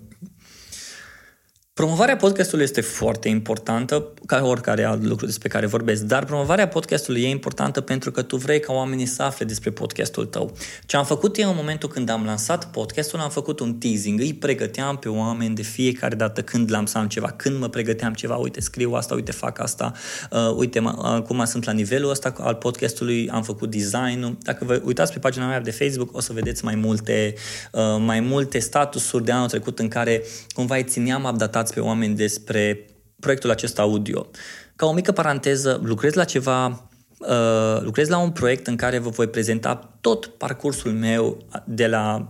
Promovarea 1.76 2.16
podcastului 2.16 2.64
este 2.64 2.82
foarte 2.82 3.30
importantă, 3.30 4.14
ca 4.26 4.46
oricare 4.46 4.84
alt 4.84 5.04
lucru 5.04 5.26
despre 5.26 5.48
care 5.48 5.66
vorbesc, 5.66 6.02
dar 6.02 6.26
promovarea 6.26 6.68
podcastului 6.68 7.22
e 7.22 7.30
importantă 7.30 7.82
pentru 7.82 8.12
că 8.12 8.22
tu 8.22 8.38
vrei 8.38 8.60
ca 8.60 8.74
oamenii 8.74 9.06
să 9.06 9.24
afle 9.24 9.46
despre 9.46 9.70
podcastul 9.70 10.26
tău. 10.26 10.56
Ce 10.86 10.98
am 10.98 11.06
făcut 11.06 11.38
eu 11.38 11.50
în 11.50 11.56
momentul 11.56 11.90
când 11.90 12.10
am 12.10 12.26
lansat 12.26 12.72
podcastul, 12.72 13.20
am 13.20 13.30
făcut 13.30 13.60
un 13.60 13.74
teasing, 13.74 14.20
îi 14.20 14.34
pregăteam 14.34 14.98
pe 14.98 15.10
oameni 15.10 15.56
de 15.56 15.62
fiecare 15.62 16.16
dată 16.16 16.42
când 16.42 16.72
lansam 16.72 17.08
ceva, 17.08 17.28
când 17.28 17.60
mă 17.60 17.70
pregăteam 17.70 18.14
ceva, 18.14 18.36
uite, 18.36 18.62
scriu 18.62 18.94
asta, 18.94 19.14
uite, 19.14 19.32
fac 19.32 19.60
asta, 19.60 19.92
uh, 20.32 20.56
uite, 20.56 20.80
mă, 20.80 20.96
acum 21.02 21.46
sunt 21.46 21.64
la 21.66 21.72
nivelul 21.72 22.10
ăsta 22.10 22.34
al 22.38 22.56
podcastului, 22.56 23.30
am 23.30 23.44
făcut 23.44 23.72
design-ul. 23.72 24.38
Dacă 24.42 24.66
vă 24.66 24.82
uitați 24.86 25.14
pe 25.14 25.20
pagina 25.20 25.48
mea 25.48 25.62
de 25.62 25.72
Facebook, 25.72 26.16
o 26.18 26.20
să 26.20 26.34
vedeți 26.34 26.64
mai 26.64 26.76
multe, 26.76 27.34
uh, 27.72 27.82
mai 28.00 28.20
multe 28.20 28.60
statusuri 28.60 29.26
de 29.26 29.32
anul 29.32 29.48
trecut 29.48 29.80
în 29.80 29.88
care 29.88 30.24
cumva 30.52 30.76
îi 30.76 30.84
țineam 30.84 31.24
updatat 31.24 31.62
informați 31.64 31.74
pe 31.74 31.80
oameni 31.80 32.16
despre 32.16 32.86
proiectul 33.20 33.50
acesta 33.50 33.82
audio. 33.82 34.30
Ca 34.76 34.86
o 34.86 34.94
mică 34.94 35.12
paranteză, 35.12 35.80
lucrez 35.84 36.14
la 36.14 36.24
ceva, 36.24 36.90
uh, 37.20 37.82
lucrez 37.82 38.08
la 38.08 38.18
un 38.18 38.32
proiect 38.32 38.68
în 38.68 38.76
care 38.76 38.98
vă 38.98 39.10
voi 39.10 39.28
prezenta 39.28 39.98
tot 40.02 40.26
parcursul 40.26 40.92
meu 40.92 41.38
de 41.66 41.88
la 41.88 42.30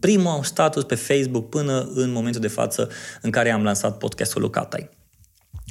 primul 0.00 0.42
status 0.42 0.84
pe 0.84 0.94
Facebook 0.94 1.48
până 1.48 1.90
în 1.94 2.12
momentul 2.12 2.40
de 2.40 2.48
față 2.48 2.88
în 3.22 3.30
care 3.30 3.50
am 3.50 3.62
lansat 3.62 3.98
podcastul 3.98 4.40
Lucatai. 4.40 4.88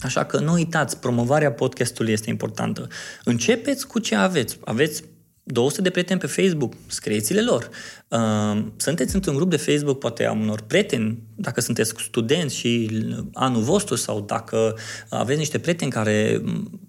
Așa 0.04 0.26
că 0.26 0.40
nu 0.40 0.54
uitați, 0.54 0.98
promovarea 0.98 1.52
podcastului 1.52 2.12
este 2.12 2.30
importantă. 2.30 2.88
Începeți 3.24 3.88
cu 3.88 4.00
ce 4.00 4.16
aveți. 4.16 4.58
Aveți 4.64 5.04
200 5.52 5.82
de 5.82 5.90
prieteni 5.90 6.20
pe 6.20 6.28
Facebook, 6.28 6.74
scrieți-le 6.88 7.42
lor. 7.42 7.70
Uh, 8.08 8.64
sunteți 8.78 9.16
într-un 9.16 9.36
grup 9.36 9.50
de 9.50 9.58
Facebook, 9.58 10.00
poate 10.00 10.26
am 10.26 10.42
unor 10.42 10.62
prieteni, 10.62 11.20
dacă 11.36 11.62
sunteți 11.62 11.94
studenți 11.98 12.56
și 12.56 12.90
anul 13.34 13.62
vostru 13.62 13.96
sau 13.96 14.22
dacă 14.22 14.78
aveți 15.10 15.38
niște 15.38 15.60
prieteni 15.60 15.92
care 15.92 16.42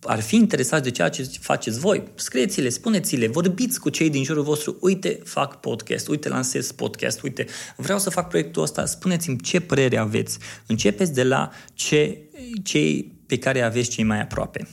ar 0.03 0.21
fi 0.21 0.37
interesați 0.37 0.83
de 0.83 0.91
ceea 0.91 1.09
ce 1.09 1.29
faceți 1.41 1.79
voi, 1.79 2.03
scrieți-le, 2.15 2.69
spuneți-le, 2.69 3.27
vorbiți 3.27 3.81
cu 3.81 3.89
cei 3.89 4.11
din 4.11 4.25
jurul 4.25 4.43
vostru, 4.43 4.77
uite, 4.81 5.21
fac 5.25 5.61
podcast, 5.61 6.09
uite, 6.09 6.29
lansez 6.29 6.73
podcast, 6.73 7.23
uite, 7.23 7.47
vreau 7.77 7.99
să 7.99 8.11
fac 8.11 8.29
proiectul 8.29 8.63
ăsta, 8.63 8.85
spuneți-mi 8.85 9.39
ce 9.41 9.61
părere 9.61 9.97
aveți. 9.97 10.39
Începeți 10.67 11.13
de 11.13 11.23
la 11.25 11.51
ce, 11.75 12.19
cei 12.63 13.21
pe 13.27 13.39
care 13.39 13.61
aveți 13.61 13.91
cei 13.91 14.05
mai 14.05 14.21
aproape. 14.21 14.69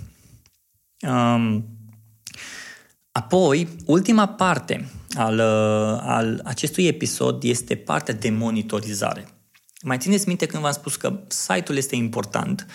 Um, 1.08 1.79
Apoi, 3.20 3.68
ultima 3.86 4.28
parte 4.28 4.90
al, 5.14 5.34
uh, 5.38 6.02
al 6.02 6.42
acestui 6.44 6.88
episod 6.88 7.44
este 7.44 7.76
partea 7.76 8.14
de 8.14 8.30
monitorizare. 8.30 9.28
Mai 9.82 9.98
țineți 9.98 10.28
minte 10.28 10.46
când 10.46 10.64
v-am 10.64 10.72
spus 10.72 10.96
că 10.96 11.20
site-ul 11.28 11.78
este 11.78 11.96
important 11.96 12.66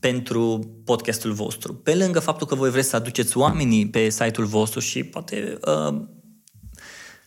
pentru 0.00 0.70
podcastul 0.84 1.32
vostru. 1.32 1.74
Pe 1.74 1.94
lângă 1.94 2.20
faptul 2.20 2.46
că 2.46 2.54
voi 2.54 2.70
vreți 2.70 2.88
să 2.88 2.96
aduceți 2.96 3.36
oamenii 3.36 3.88
pe 3.88 4.08
site-ul 4.08 4.46
vostru 4.46 4.80
și 4.80 5.04
poate 5.04 5.58
uh, 5.66 6.00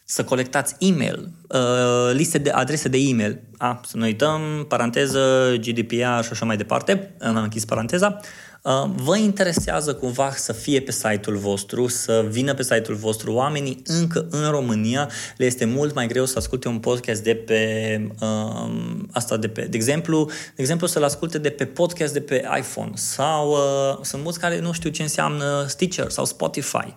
să 0.06 0.24
colectați 0.24 0.76
e-mail, 0.80 1.32
uh, 1.50 2.14
liste 2.14 2.38
de 2.38 2.50
adrese 2.50 2.88
de 2.88 2.98
e-mail. 2.98 3.40
A, 3.58 3.82
să 3.86 3.98
nu 3.98 4.04
uităm, 4.04 4.66
paranteză, 4.68 5.54
GDPR 5.60 6.24
și 6.24 6.32
așa 6.32 6.46
mai 6.46 6.58
departe, 6.58 7.16
am 7.22 7.36
închis 7.36 7.66
paranteza. 7.66 8.20
Uh, 8.68 8.90
vă 8.96 9.18
interesează 9.18 9.94
cumva 9.94 10.32
să 10.32 10.54
fie 10.54 10.82
pe 10.82 10.92
site-ul 10.92 11.38
vostru, 11.38 11.88
să 11.88 12.26
vină 12.30 12.54
pe 12.54 12.64
site-ul 12.64 12.98
vostru 12.98 13.34
oamenii 13.34 13.82
încă 13.86 14.28
în 14.30 14.50
România, 14.50 15.10
le 15.38 15.46
este 15.46 15.66
mult 15.66 15.96
mai 15.96 16.08
greu 16.08 16.26
să 16.26 16.34
asculte 16.38 16.68
un 16.68 16.80
podcast 16.80 17.24
de 17.24 17.36
pe 17.36 18.02
uh, 18.22 18.70
asta 19.12 19.38
de 19.38 19.48
pe, 19.48 19.62
de 19.62 19.78
exemplu, 19.78 20.26
de 20.26 20.62
exemplu 20.62 20.88
să-l 20.88 21.04
asculte 21.04 21.38
de 21.38 21.50
pe 21.50 21.66
podcast 21.66 22.14
de 22.14 22.22
pe 22.22 22.44
iPhone 22.58 22.92
sau 22.94 23.52
uh, 23.52 23.98
sunt 24.02 24.24
mulți 24.24 24.40
care 24.40 24.60
nu 24.60 24.72
știu 24.72 24.90
ce 24.90 25.02
înseamnă 25.02 25.66
Stitcher 25.68 26.10
sau 26.10 26.26
Spotify. 26.26 26.94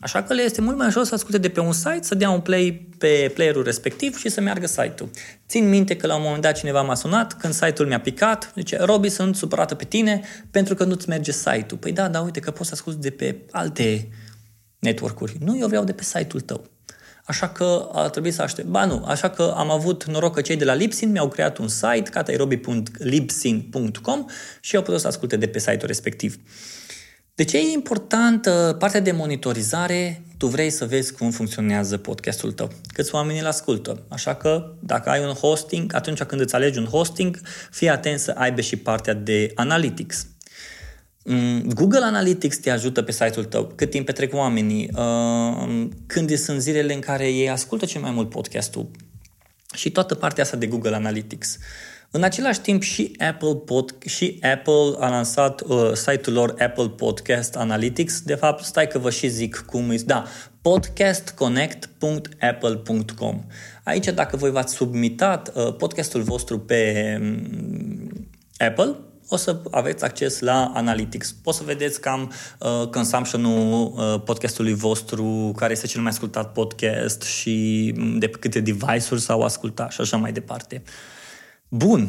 Așa 0.00 0.22
că 0.22 0.34
le 0.34 0.42
este 0.42 0.60
mult 0.60 0.76
mai 0.76 0.86
ușor 0.86 1.04
să 1.04 1.14
asculte 1.14 1.38
de 1.38 1.48
pe 1.48 1.60
un 1.60 1.72
site, 1.72 2.02
să 2.02 2.14
dea 2.14 2.30
un 2.30 2.40
play 2.40 2.88
pe 2.98 3.30
playerul 3.34 3.62
respectiv 3.62 4.16
și 4.16 4.28
să 4.28 4.40
meargă 4.40 4.66
site-ul. 4.66 5.10
Țin 5.48 5.68
minte 5.68 5.96
că 5.96 6.06
la 6.06 6.16
un 6.16 6.22
moment 6.22 6.42
dat 6.42 6.58
cineva 6.58 6.82
m-a 6.82 6.94
sunat, 6.94 7.32
când 7.32 7.52
site-ul 7.52 7.88
mi-a 7.88 8.00
picat, 8.00 8.52
zice, 8.54 8.76
Robi, 8.80 9.08
sunt 9.08 9.36
supărată 9.36 9.74
pe 9.74 9.84
tine 9.84 10.20
pentru 10.50 10.74
că 10.74 10.84
nu-ți 10.84 11.08
merge 11.08 11.32
site-ul. 11.32 11.78
Păi 11.80 11.92
da, 11.92 12.08
da, 12.08 12.20
uite 12.20 12.40
că 12.40 12.50
poți 12.50 12.68
să 12.68 12.74
asculti 12.74 13.00
de 13.00 13.10
pe 13.10 13.36
alte 13.50 14.08
network-uri. 14.78 15.36
Nu, 15.40 15.58
eu 15.58 15.66
vreau 15.66 15.84
de 15.84 15.92
pe 15.92 16.02
site-ul 16.02 16.40
tău. 16.40 16.64
Așa 17.24 17.48
că 17.48 17.88
a 17.92 18.08
trebuit 18.08 18.34
să 18.34 18.42
aștept. 18.42 18.68
Ba 18.68 18.84
nu, 18.84 19.04
așa 19.06 19.30
că 19.30 19.54
am 19.56 19.70
avut 19.70 20.04
noroc 20.04 20.34
că 20.34 20.40
cei 20.40 20.56
de 20.56 20.64
la 20.64 20.74
Lipsin 20.74 21.10
mi-au 21.10 21.28
creat 21.28 21.58
un 21.58 21.68
site, 21.68 22.10
catairobi.lipsin.com 22.10 24.24
și 24.60 24.76
au 24.76 24.82
putut 24.82 25.00
să 25.00 25.06
asculte 25.06 25.36
de 25.36 25.46
pe 25.46 25.58
site-ul 25.58 25.86
respectiv. 25.86 26.36
De 27.38 27.44
ce 27.44 27.56
e 27.56 27.72
importantă 27.72 28.76
partea 28.78 29.00
de 29.00 29.12
monitorizare? 29.12 30.22
Tu 30.36 30.46
vrei 30.46 30.70
să 30.70 30.84
vezi 30.84 31.12
cum 31.12 31.30
funcționează 31.30 31.96
podcastul 31.96 32.52
tău, 32.52 32.70
câți 32.92 33.14
oameni 33.14 33.38
îl 33.38 33.46
ascultă. 33.46 34.02
Așa 34.08 34.34
că 34.34 34.72
dacă 34.80 35.10
ai 35.10 35.24
un 35.24 35.32
hosting, 35.32 35.94
atunci 35.94 36.22
când 36.22 36.40
îți 36.40 36.54
alegi 36.54 36.78
un 36.78 36.84
hosting, 36.84 37.40
fii 37.70 37.88
atent 37.88 38.18
să 38.18 38.34
aibă 38.36 38.60
și 38.60 38.76
partea 38.76 39.14
de 39.14 39.52
analytics. 39.54 40.26
Mm, 41.24 41.62
Google 41.74 42.04
Analytics 42.04 42.56
te 42.56 42.70
ajută 42.70 43.02
pe 43.02 43.12
site-ul 43.12 43.44
tău, 43.44 43.72
cât 43.74 43.90
timp 43.90 44.06
petrec 44.06 44.34
oamenii, 44.34 44.90
uh, 44.96 45.88
când 46.06 46.36
sunt 46.36 46.60
zilele 46.60 46.94
în 46.94 47.00
care 47.00 47.28
ei 47.28 47.50
ascultă 47.50 47.84
cel 47.84 48.00
mai 48.00 48.10
mult 48.10 48.30
podcastul 48.30 48.90
și 49.74 49.90
toată 49.90 50.14
partea 50.14 50.42
asta 50.42 50.56
de 50.56 50.66
Google 50.66 50.94
Analytics. 50.94 51.58
În 52.10 52.22
același 52.22 52.60
timp 52.60 52.82
și 52.82 53.12
Apple, 53.18 53.54
Pod, 53.54 53.94
și 54.06 54.38
Apple 54.42 54.94
a 54.98 55.08
lansat 55.08 55.60
uh, 55.60 55.92
site-ul 55.92 56.36
lor 56.36 56.54
Apple 56.58 56.88
Podcast 56.88 57.56
Analytics. 57.56 58.20
De 58.20 58.34
fapt, 58.34 58.64
stai 58.64 58.86
că 58.86 58.98
vă 58.98 59.10
și 59.10 59.28
zic 59.28 59.64
cum 59.66 59.90
este. 59.90 60.06
Da, 60.06 60.24
podcastconnect.apple.com. 60.62 63.44
Aici, 63.84 64.04
dacă 64.04 64.36
voi 64.36 64.50
v-ați 64.50 64.74
submitat 64.74 65.52
uh, 65.54 65.74
podcastul 65.74 66.22
vostru 66.22 66.58
pe 66.58 67.16
um, 67.20 68.28
Apple, 68.58 68.96
o 69.28 69.36
să 69.36 69.60
aveți 69.70 70.04
acces 70.04 70.40
la 70.40 70.72
Analytics. 70.74 71.34
O 71.44 71.52
să 71.52 71.62
vedeți 71.64 72.00
cam 72.00 72.32
uh, 72.58 72.86
consumption-ul 72.86 73.94
uh, 73.96 74.20
podcastului 74.24 74.74
vostru, 74.74 75.52
care 75.56 75.72
este 75.72 75.86
cel 75.86 76.00
mai 76.00 76.10
ascultat 76.10 76.52
podcast 76.52 77.22
și 77.22 77.92
mm, 77.96 78.18
de 78.18 78.28
pe 78.28 78.38
câte 78.38 78.60
device-uri 78.60 79.20
s-au 79.20 79.42
ascultat 79.42 79.92
și 79.92 80.00
așa 80.00 80.16
mai 80.16 80.32
departe. 80.32 80.82
Uh, 80.84 80.90
Bun. 81.70 82.08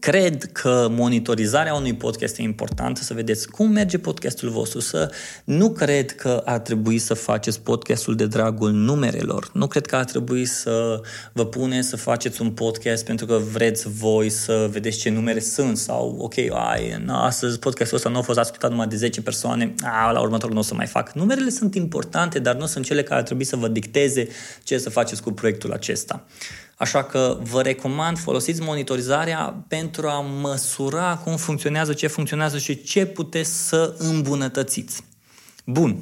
Cred 0.00 0.44
că 0.52 0.86
monitorizarea 0.90 1.74
unui 1.74 1.94
podcast 1.94 2.38
e 2.38 2.42
importantă, 2.42 3.02
să 3.02 3.14
vedeți 3.14 3.48
cum 3.48 3.70
merge 3.70 3.98
podcastul 3.98 4.48
vostru, 4.48 4.80
să 4.80 5.10
nu 5.44 5.70
cred 5.70 6.12
că 6.14 6.42
ar 6.44 6.58
trebui 6.58 6.98
să 6.98 7.14
faceți 7.14 7.60
podcastul 7.60 8.14
de 8.14 8.26
dragul 8.26 8.70
numerelor. 8.70 9.50
Nu 9.52 9.66
cred 9.66 9.86
că 9.86 9.96
ar 9.96 10.04
trebui 10.04 10.44
să 10.44 11.00
vă 11.32 11.46
pune 11.46 11.82
să 11.82 11.96
faceți 11.96 12.42
un 12.42 12.50
podcast 12.50 13.04
pentru 13.04 13.26
că 13.26 13.40
vreți 13.52 13.88
voi 13.88 14.28
să 14.28 14.68
vedeți 14.70 14.98
ce 14.98 15.10
numere 15.10 15.40
sunt 15.40 15.76
sau 15.76 16.16
ok, 16.18 16.34
ai, 16.52 17.02
na, 17.04 17.24
astăzi 17.24 17.58
podcastul 17.58 17.96
ăsta 17.96 18.08
nu 18.08 18.18
a 18.18 18.22
fost 18.22 18.38
ascultat 18.38 18.70
numai 18.70 18.86
de 18.86 18.96
10 18.96 19.22
persoane, 19.22 19.74
a, 19.82 20.10
la 20.10 20.20
următorul 20.20 20.54
nu 20.54 20.60
o 20.60 20.64
să 20.64 20.74
mai 20.74 20.86
fac. 20.86 21.12
Numerele 21.12 21.50
sunt 21.50 21.74
importante, 21.74 22.38
dar 22.38 22.54
nu 22.54 22.66
sunt 22.66 22.84
cele 22.84 23.02
care 23.02 23.20
ar 23.20 23.26
trebui 23.26 23.44
să 23.44 23.56
vă 23.56 23.68
dicteze 23.68 24.28
ce 24.62 24.78
să 24.78 24.90
faceți 24.90 25.22
cu 25.22 25.32
proiectul 25.32 25.72
acesta. 25.72 26.26
Așa 26.82 27.04
că 27.04 27.38
vă 27.42 27.62
recomand, 27.62 28.18
folosiți 28.18 28.60
monitorizarea 28.60 29.64
pentru 29.68 30.08
a 30.08 30.20
măsura 30.20 31.16
cum 31.24 31.36
funcționează, 31.36 31.92
ce 31.92 32.06
funcționează 32.06 32.58
și 32.58 32.82
ce 32.82 33.06
puteți 33.06 33.68
să 33.68 33.94
îmbunătățiți. 33.98 35.04
Bun. 35.66 35.98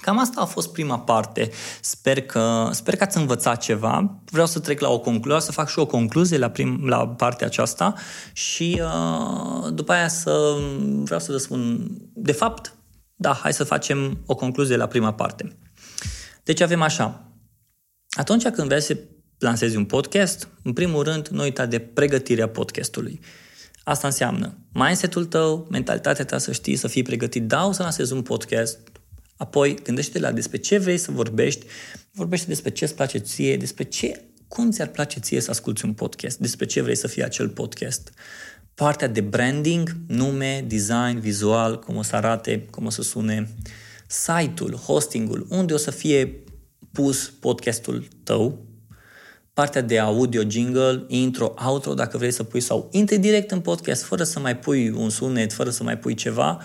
Cam 0.00 0.18
asta 0.18 0.40
a 0.40 0.44
fost 0.44 0.72
prima 0.72 0.98
parte. 0.98 1.50
Sper 1.80 2.22
că, 2.22 2.68
sper 2.72 2.96
că 2.96 3.02
ați 3.02 3.16
învățat 3.16 3.60
ceva. 3.60 4.20
Vreau 4.30 4.46
să 4.46 4.60
trec 4.60 4.80
la 4.80 4.88
o 4.88 4.98
concluzie, 4.98 5.40
să 5.40 5.52
fac 5.52 5.68
și 5.68 5.78
o 5.78 5.86
concluzie 5.86 6.38
la, 6.38 6.50
prim, 6.50 6.86
la 6.86 7.08
partea 7.08 7.46
aceasta 7.46 7.94
și 8.32 8.82
uh, 8.82 9.72
după 9.72 9.92
aia 9.92 10.08
să 10.08 10.56
vreau 11.02 11.20
să 11.20 11.32
vă 11.32 11.38
spun, 11.38 11.86
de 12.14 12.32
fapt, 12.32 12.74
da, 13.14 13.32
hai 13.32 13.52
să 13.52 13.64
facem 13.64 14.18
o 14.26 14.34
concluzie 14.34 14.76
la 14.76 14.86
prima 14.86 15.12
parte. 15.12 15.56
Deci 16.42 16.60
avem 16.60 16.82
așa. 16.82 17.28
Atunci 18.10 18.48
când 18.48 18.68
vrei 18.68 18.82
să 18.82 18.96
lansezi 19.44 19.76
un 19.76 19.84
podcast, 19.84 20.48
în 20.62 20.72
primul 20.72 21.02
rând, 21.02 21.28
nu 21.28 21.42
uita 21.42 21.66
de 21.66 21.78
pregătirea 21.78 22.48
podcastului. 22.48 23.20
Asta 23.84 24.06
înseamnă 24.06 24.58
mindset-ul 24.72 25.24
tău, 25.24 25.66
mentalitatea 25.70 26.24
ta 26.24 26.38
să 26.38 26.52
știi, 26.52 26.76
să 26.76 26.88
fii 26.88 27.02
pregătit, 27.02 27.42
da, 27.42 27.66
o 27.66 27.72
să 27.72 27.82
lansezi 27.82 28.12
un 28.12 28.22
podcast, 28.22 28.78
apoi 29.36 29.74
gândește 29.82 30.18
la 30.18 30.32
despre 30.32 30.58
ce 30.58 30.78
vrei 30.78 30.98
să 30.98 31.10
vorbești, 31.10 31.66
vorbește 32.12 32.46
despre 32.46 32.70
ce 32.70 32.84
îți 32.84 32.94
place 32.94 33.18
ție, 33.18 33.56
despre 33.56 33.84
ce, 33.84 34.24
cum 34.48 34.70
ți-ar 34.70 34.88
place 34.88 35.20
ție 35.20 35.40
să 35.40 35.50
asculti 35.50 35.84
un 35.84 35.92
podcast, 35.92 36.38
despre 36.38 36.66
ce 36.66 36.80
vrei 36.80 36.96
să 36.96 37.06
fie 37.06 37.24
acel 37.24 37.48
podcast. 37.48 38.12
Partea 38.74 39.08
de 39.08 39.20
branding, 39.20 39.96
nume, 40.06 40.64
design, 40.68 41.18
vizual, 41.18 41.78
cum 41.78 41.96
o 41.96 42.02
să 42.02 42.16
arate, 42.16 42.66
cum 42.70 42.86
o 42.86 42.90
să 42.90 43.02
sune, 43.02 43.54
site-ul, 44.06 44.74
hostingul, 44.74 45.46
unde 45.48 45.72
o 45.72 45.76
să 45.76 45.90
fie 45.90 46.44
pus 46.92 47.32
podcastul 47.40 48.08
tău, 48.22 48.66
partea 49.54 49.80
de 49.80 49.98
audio, 49.98 50.42
jingle, 50.48 51.04
intro, 51.08 51.54
outro, 51.66 51.94
dacă 51.94 52.18
vrei 52.18 52.30
să 52.30 52.42
pui, 52.42 52.60
sau 52.60 52.88
intri 52.92 53.18
direct 53.18 53.50
în 53.50 53.60
podcast, 53.60 54.02
fără 54.02 54.24
să 54.24 54.40
mai 54.40 54.56
pui 54.56 54.90
un 54.90 55.10
sunet, 55.10 55.52
fără 55.52 55.70
să 55.70 55.82
mai 55.82 55.98
pui 55.98 56.14
ceva. 56.14 56.60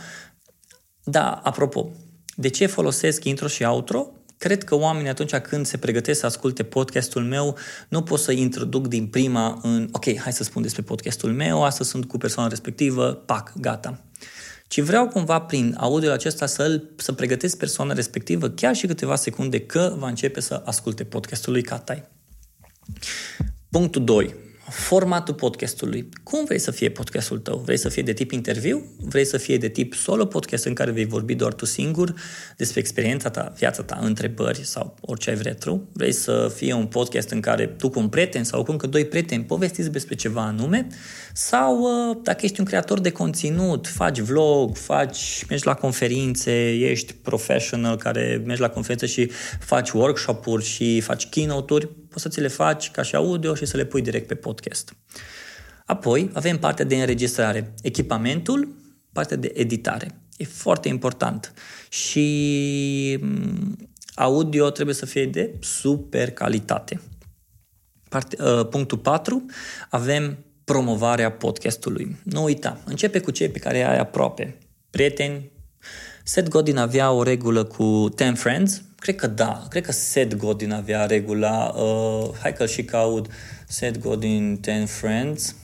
Da, 1.03 1.31
apropo, 1.43 1.91
de 2.35 2.47
ce 2.47 2.65
folosesc 2.65 3.23
intro 3.23 3.47
și 3.47 3.63
outro? 3.63 4.11
Cred 4.37 4.63
că 4.63 4.75
oamenii 4.75 5.09
atunci 5.09 5.35
când 5.35 5.65
se 5.65 5.77
pregătesc 5.77 6.19
să 6.19 6.25
asculte 6.25 6.63
podcastul 6.63 7.23
meu, 7.23 7.57
nu 7.89 8.01
pot 8.01 8.19
să 8.19 8.31
introduc 8.31 8.87
din 8.87 9.07
prima 9.07 9.59
în, 9.61 9.89
ok, 9.91 10.17
hai 10.17 10.33
să 10.33 10.43
spun 10.43 10.61
despre 10.61 10.81
podcastul 10.81 11.33
meu, 11.33 11.63
astăzi 11.63 11.89
sunt 11.89 12.05
cu 12.05 12.17
persoana 12.17 12.49
respectivă, 12.49 13.13
pac, 13.13 13.53
gata. 13.57 14.03
Ci 14.67 14.79
vreau 14.79 15.07
cumva 15.07 15.41
prin 15.41 15.75
audio 15.79 16.11
acesta 16.11 16.45
să, 16.45 16.83
să 16.95 17.13
pregătesc 17.13 17.57
persoana 17.57 17.93
respectivă 17.93 18.49
chiar 18.49 18.75
și 18.75 18.87
câteva 18.87 19.15
secunde 19.15 19.59
că 19.59 19.95
va 19.97 20.07
începe 20.07 20.39
să 20.39 20.61
asculte 20.65 21.03
podcastul 21.03 21.53
lui 21.53 21.61
Catai. 21.61 22.18
Punctul 23.69 24.03
2. 24.03 24.35
Formatul 24.69 25.33
podcastului. 25.33 26.09
Cum 26.23 26.45
vrei 26.45 26.59
să 26.59 26.71
fie 26.71 26.89
podcastul 26.89 27.37
tău? 27.37 27.57
Vrei 27.57 27.77
să 27.77 27.89
fie 27.89 28.01
de 28.01 28.13
tip 28.13 28.31
interviu? 28.31 28.85
Vrei 28.99 29.25
să 29.25 29.37
fie 29.37 29.57
de 29.57 29.67
tip 29.67 29.93
solo 29.93 30.25
podcast 30.25 30.65
în 30.65 30.73
care 30.73 30.91
vei 30.91 31.05
vorbi 31.05 31.35
doar 31.35 31.53
tu 31.53 31.65
singur 31.65 32.13
despre 32.57 32.79
experiența 32.79 33.29
ta, 33.29 33.53
viața 33.57 33.83
ta, 33.83 33.99
întrebări 34.01 34.65
sau 34.65 34.95
orice 35.01 35.29
ai 35.29 35.35
vrea 35.35 35.53
tu? 35.55 35.89
Vrei 35.93 36.11
să 36.11 36.51
fie 36.55 36.73
un 36.73 36.85
podcast 36.85 37.29
în 37.29 37.39
care 37.39 37.67
tu 37.67 37.89
cu 37.89 37.99
un 37.99 38.09
prieten 38.09 38.43
sau 38.43 38.63
cu 38.63 38.71
încă 38.71 38.87
doi 38.87 39.05
prieteni 39.05 39.43
povestiți 39.43 39.91
despre 39.91 40.15
ceva 40.15 40.41
anume? 40.41 40.87
Sau 41.33 41.79
uh, 41.79 42.17
dacă 42.23 42.39
ești 42.41 42.59
un 42.59 42.65
creator 42.65 42.99
de 42.99 43.11
conținut, 43.11 43.87
faci 43.87 44.19
vlog, 44.19 44.75
faci, 44.77 45.45
mergi 45.49 45.65
la 45.65 45.73
conferințe, 45.73 46.71
ești 46.71 47.13
professional 47.13 47.97
care 47.97 48.41
mergi 48.45 48.61
la 48.61 48.69
conferințe 48.69 49.05
și 49.05 49.31
faci 49.59 49.89
workshop-uri 49.89 50.65
și 50.65 51.01
faci 51.01 51.27
keynote-uri, 51.27 51.89
poți 52.09 52.21
să 52.21 52.29
ți 52.29 52.39
le 52.39 52.47
faci 52.47 52.91
ca 52.91 53.01
și 53.01 53.15
audio 53.15 53.55
și 53.55 53.65
să 53.65 53.77
le 53.77 53.85
pui 53.85 54.01
direct 54.01 54.27
pe 54.27 54.35
podcast. 54.35 54.93
Apoi 55.85 56.29
avem 56.33 56.57
partea 56.57 56.85
de 56.85 56.95
înregistrare, 56.95 57.73
echipamentul, 57.81 58.67
partea 59.11 59.37
de 59.37 59.51
editare. 59.53 60.19
E 60.37 60.43
foarte 60.43 60.87
important. 60.87 61.53
Și 61.89 63.17
mm, 63.21 63.77
audio 64.15 64.69
trebuie 64.69 64.95
să 64.95 65.05
fie 65.05 65.25
de 65.25 65.55
super 65.59 66.31
calitate. 66.31 67.01
Parte, 68.09 68.43
uh, 68.43 68.67
punctul 68.67 68.97
4, 68.97 69.45
avem 69.89 70.37
promovarea 70.63 71.31
podcastului. 71.31 72.17
Nu 72.23 72.43
uita, 72.43 72.81
începe 72.85 73.19
cu 73.19 73.31
cei 73.31 73.49
pe 73.49 73.59
care 73.59 73.83
ai 73.83 73.97
aproape. 73.97 74.57
Prieteni, 74.89 75.51
Seth 76.23 76.49
Godin 76.49 76.77
avea 76.77 77.11
o 77.11 77.23
regulă 77.23 77.63
cu 77.63 78.09
10 78.17 78.33
friends, 78.33 78.81
Cred 78.99 79.15
că 79.15 79.27
da, 79.27 79.65
cred 79.69 79.85
că 79.85 79.91
Seth 79.91 80.35
Godin 80.35 80.71
avea 80.71 81.05
regula, 81.05 81.65
uh, 81.67 82.29
hai 82.41 82.53
că 82.53 82.65
și 82.65 82.83
caut 82.83 83.27
Seth 83.67 83.99
Godin 83.99 84.59
10 84.63 84.85
Friends. 84.85 85.55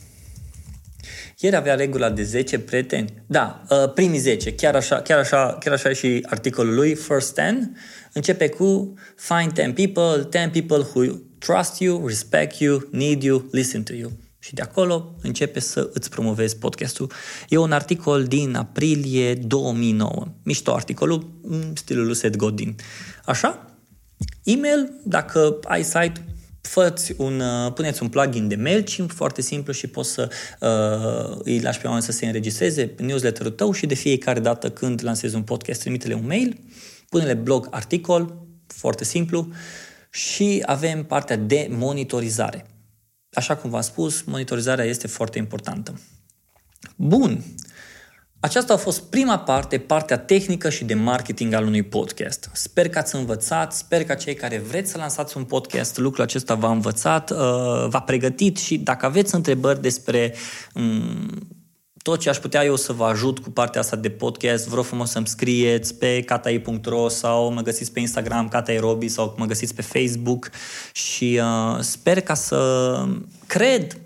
Ieri 1.39 1.55
avea 1.55 1.75
regula 1.75 2.09
de 2.09 2.23
10 2.23 2.59
prieteni. 2.59 3.13
Da, 3.25 3.63
uh, 3.69 3.93
primii 3.93 4.19
10, 4.19 4.53
chiar 4.53 4.75
așa, 4.75 5.01
chiar, 5.01 5.19
așa, 5.19 5.57
chiar 5.59 5.73
așa 5.73 5.89
e 5.89 5.93
și 5.93 6.25
articolul 6.29 6.73
lui, 6.73 6.95
First 6.95 7.33
10, 7.33 7.71
începe 8.13 8.49
cu 8.49 8.93
Find 9.15 9.55
10 9.55 9.69
people, 9.69 10.27
10 10.31 10.49
people 10.53 10.87
who 10.93 11.15
trust 11.37 11.79
you, 11.79 12.07
respect 12.07 12.59
you, 12.59 12.87
need 12.91 13.23
you, 13.23 13.47
listen 13.51 13.83
to 13.83 13.93
you. 13.93 14.11
Și 14.45 14.53
de 14.53 14.61
acolo 14.61 15.15
începe 15.21 15.59
să 15.59 15.89
îți 15.93 16.09
promovezi 16.09 16.57
podcastul. 16.57 17.11
E 17.49 17.57
un 17.57 17.71
articol 17.71 18.23
din 18.23 18.55
aprilie 18.55 19.33
2009. 19.33 20.27
Mișto 20.43 20.73
articolul, 20.73 21.31
în 21.41 21.75
stilul 21.75 22.05
lui 22.05 22.15
Seth 22.15 22.37
Godin. 22.37 22.75
Așa? 23.25 23.75
E-mail, 24.43 25.01
dacă 25.03 25.57
ai 25.63 25.83
site, 25.83 26.25
făți 26.61 27.13
un, 27.17 27.39
uh, 27.39 27.73
puneți 27.73 28.01
un 28.01 28.09
plugin 28.09 28.47
de 28.47 28.55
MailChimp 28.55 29.11
foarte 29.11 29.41
simplu 29.41 29.73
și 29.73 29.87
poți 29.87 30.11
să 30.11 30.29
uh, 30.59 31.37
îi 31.43 31.59
lași 31.59 31.79
pe 31.79 31.85
oameni 31.85 32.05
să 32.05 32.11
se 32.11 32.25
înregistreze 32.25 32.93
în 32.97 33.05
newsletterul 33.05 33.51
tău 33.51 33.71
și 33.71 33.85
de 33.85 33.95
fiecare 33.95 34.39
dată 34.39 34.69
când 34.69 35.03
lansezi 35.03 35.35
un 35.35 35.43
podcast, 35.43 35.79
trimite-le 35.79 36.13
un 36.13 36.25
mail, 36.25 36.59
pune-le 37.09 37.33
blog 37.33 37.67
articol, 37.71 38.47
foarte 38.67 39.03
simplu, 39.03 39.47
și 40.09 40.63
avem 40.65 41.03
partea 41.03 41.35
de 41.35 41.67
monitorizare. 41.71 42.65
Așa 43.35 43.55
cum 43.55 43.69
v-am 43.69 43.81
spus, 43.81 44.21
monitorizarea 44.21 44.85
este 44.85 45.07
foarte 45.07 45.37
importantă. 45.37 45.99
Bun. 46.95 47.43
Aceasta 48.39 48.73
a 48.73 48.77
fost 48.77 49.03
prima 49.03 49.39
parte, 49.39 49.77
partea 49.77 50.17
tehnică 50.17 50.69
și 50.69 50.83
de 50.83 50.93
marketing 50.93 51.53
al 51.53 51.65
unui 51.65 51.83
podcast. 51.83 52.49
Sper 52.53 52.89
că 52.89 52.97
ați 52.97 53.15
învățat, 53.15 53.73
sper 53.73 54.03
că 54.03 54.13
cei 54.13 54.33
care 54.33 54.57
vreți 54.57 54.91
să 54.91 54.97
lansați 54.97 55.37
un 55.37 55.43
podcast, 55.43 55.97
lucrul 55.97 56.23
acesta 56.23 56.55
v-a 56.55 56.71
învățat, 56.71 57.31
uh, 57.31 57.37
v-a 57.87 58.01
pregătit 58.05 58.57
și 58.57 58.77
dacă 58.77 59.05
aveți 59.05 59.35
întrebări 59.35 59.81
despre 59.81 60.33
um, 60.73 61.29
tot 62.05 62.19
ce 62.19 62.29
aș 62.29 62.37
putea 62.37 62.63
eu 62.63 62.75
să 62.75 62.93
vă 62.93 63.03
ajut 63.03 63.39
cu 63.39 63.49
partea 63.49 63.81
asta 63.81 63.95
de 63.95 64.09
podcast, 64.09 64.67
vreau 64.67 64.83
frumos 64.83 65.09
să-mi 65.09 65.27
scrieți 65.27 65.95
pe 65.95 66.21
katai.ro 66.21 67.07
sau 67.09 67.51
mă 67.51 67.61
găsiți 67.61 67.91
pe 67.91 67.99
Instagram 67.99 68.47
katairobi 68.47 69.07
sau 69.07 69.35
mă 69.37 69.45
găsiți 69.45 69.75
pe 69.75 69.81
Facebook 69.81 70.49
și 70.93 71.41
uh, 71.41 71.79
sper 71.79 72.21
ca 72.21 72.33
să 72.33 73.05
cred 73.47 73.97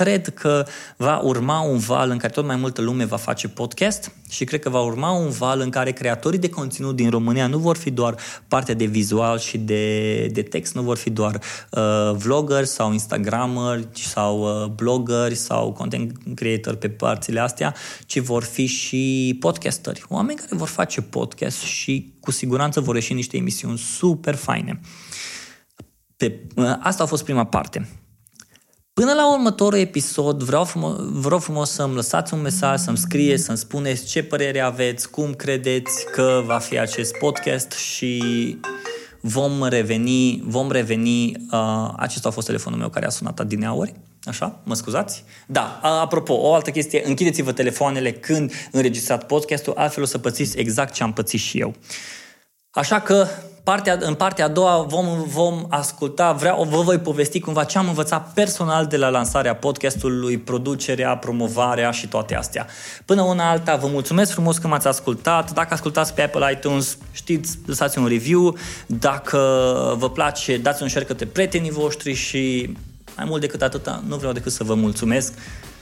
Cred 0.00 0.28
că 0.28 0.66
va 0.96 1.18
urma 1.18 1.60
un 1.60 1.78
val 1.78 2.10
în 2.10 2.18
care 2.18 2.32
tot 2.32 2.44
mai 2.44 2.56
multă 2.56 2.80
lume 2.80 3.04
va 3.04 3.16
face 3.16 3.48
podcast 3.48 4.12
și 4.30 4.44
cred 4.44 4.60
că 4.60 4.68
va 4.68 4.80
urma 4.80 5.10
un 5.10 5.30
val 5.30 5.60
în 5.60 5.70
care 5.70 5.92
creatorii 5.92 6.38
de 6.38 6.48
conținut 6.48 6.96
din 6.96 7.10
România 7.10 7.46
nu 7.46 7.58
vor 7.58 7.76
fi 7.76 7.90
doar 7.90 8.14
partea 8.48 8.74
de 8.74 8.84
vizual 8.84 9.38
și 9.38 9.58
de, 9.58 10.26
de 10.26 10.42
text, 10.42 10.74
nu 10.74 10.82
vor 10.82 10.96
fi 10.96 11.10
doar 11.10 11.40
uh, 11.70 12.12
vloggeri 12.16 12.66
sau 12.66 12.92
instagrameri 12.92 13.88
sau 13.92 14.62
uh, 14.62 14.70
bloggeri 14.70 15.34
sau 15.34 15.72
content 15.72 16.12
creator 16.34 16.74
pe 16.74 16.88
părțile 16.88 17.40
astea, 17.40 17.74
ci 18.06 18.18
vor 18.18 18.42
fi 18.42 18.66
și 18.66 19.36
podcasteri, 19.40 20.04
oameni 20.08 20.38
care 20.38 20.56
vor 20.56 20.68
face 20.68 21.00
podcast 21.00 21.58
și 21.58 22.14
cu 22.20 22.30
siguranță 22.30 22.80
vor 22.80 22.94
ieși 22.94 23.12
niște 23.12 23.36
emisiuni 23.36 23.78
super 23.78 24.34
faine. 24.34 24.80
Pe, 26.16 26.40
uh, 26.56 26.76
asta 26.80 27.02
a 27.02 27.06
fost 27.06 27.24
prima 27.24 27.46
parte. 27.46 27.88
Până 29.00 29.12
la 29.12 29.32
următorul 29.32 29.78
episod 29.78 30.42
vreau 30.42 30.64
frumos, 30.64 30.96
vreau 30.98 31.38
frumos 31.38 31.70
să-mi 31.70 31.94
lăsați 31.94 32.34
un 32.34 32.40
mesaj, 32.40 32.80
să-mi 32.80 32.96
scrieți, 32.96 33.44
să-mi 33.44 33.58
spuneți 33.58 34.06
ce 34.06 34.22
părere 34.22 34.60
aveți, 34.60 35.10
cum 35.10 35.34
credeți 35.34 36.04
că 36.12 36.42
va 36.46 36.58
fi 36.58 36.78
acest 36.78 37.16
podcast 37.16 37.72
și 37.72 38.22
vom 39.20 39.64
reveni, 39.68 40.42
vom 40.46 40.70
reveni, 40.70 41.32
uh, 41.52 41.92
acesta 41.96 42.28
a 42.28 42.32
fost 42.32 42.46
telefonul 42.46 42.78
meu 42.78 42.88
care 42.88 43.06
a 43.06 43.08
sunat 43.08 43.40
adineauri, 43.40 43.94
așa, 44.24 44.60
mă 44.64 44.74
scuzați? 44.74 45.24
Da, 45.46 45.80
apropo, 45.82 46.34
o 46.34 46.54
altă 46.54 46.70
chestie, 46.70 47.02
închideți-vă 47.06 47.52
telefoanele 47.52 48.12
când 48.12 48.52
înregistrați 48.70 49.26
podcastul, 49.26 49.72
altfel 49.76 50.02
o 50.02 50.06
să 50.06 50.18
pățiți 50.18 50.58
exact 50.58 50.94
ce 50.94 51.02
am 51.02 51.12
pățit 51.12 51.40
și 51.40 51.58
eu. 51.58 51.74
Așa 52.72 53.00
că 53.00 53.26
partea, 53.64 53.98
în 54.00 54.14
partea 54.14 54.44
a 54.44 54.48
doua 54.48 54.82
vom, 54.82 55.24
vom 55.26 55.66
asculta, 55.68 56.32
vreau, 56.32 56.64
vă 56.64 56.80
voi 56.80 56.98
povesti 56.98 57.40
cumva 57.40 57.64
ce 57.64 57.78
am 57.78 57.88
învățat 57.88 58.32
personal 58.32 58.86
de 58.86 58.96
la 58.96 59.08
lansarea 59.08 59.54
podcastului, 59.54 60.38
producerea, 60.38 61.16
promovarea 61.16 61.90
și 61.90 62.08
toate 62.08 62.36
astea. 62.36 62.66
Până 63.04 63.22
una 63.22 63.50
alta, 63.50 63.76
vă 63.76 63.86
mulțumesc 63.86 64.32
frumos 64.32 64.58
că 64.58 64.68
m-ați 64.68 64.86
ascultat. 64.86 65.52
Dacă 65.52 65.74
ascultați 65.74 66.14
pe 66.14 66.22
Apple 66.22 66.52
iTunes, 66.52 66.98
știți, 67.12 67.58
lăsați 67.66 67.98
un 67.98 68.06
review. 68.06 68.56
Dacă 68.86 69.38
vă 69.98 70.10
place, 70.10 70.56
dați 70.56 70.82
un 70.82 70.88
share 70.88 71.04
către 71.04 71.26
prietenii 71.26 71.70
voștri 71.70 72.12
și 72.12 72.74
mai 73.16 73.24
mult 73.28 73.40
decât 73.40 73.62
atâta, 73.62 74.02
nu 74.06 74.16
vreau 74.16 74.32
decât 74.32 74.52
să 74.52 74.64
vă 74.64 74.74
mulțumesc 74.74 75.32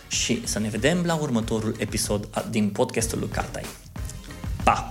și 0.06 0.46
să 0.46 0.58
ne 0.58 0.68
vedem 0.68 1.02
la 1.06 1.14
următorul 1.14 1.74
episod 1.78 2.28
din 2.50 2.68
podcastul 2.68 3.18
lui 3.18 3.28
Cartai. 3.28 3.64
Pa! 4.64 4.88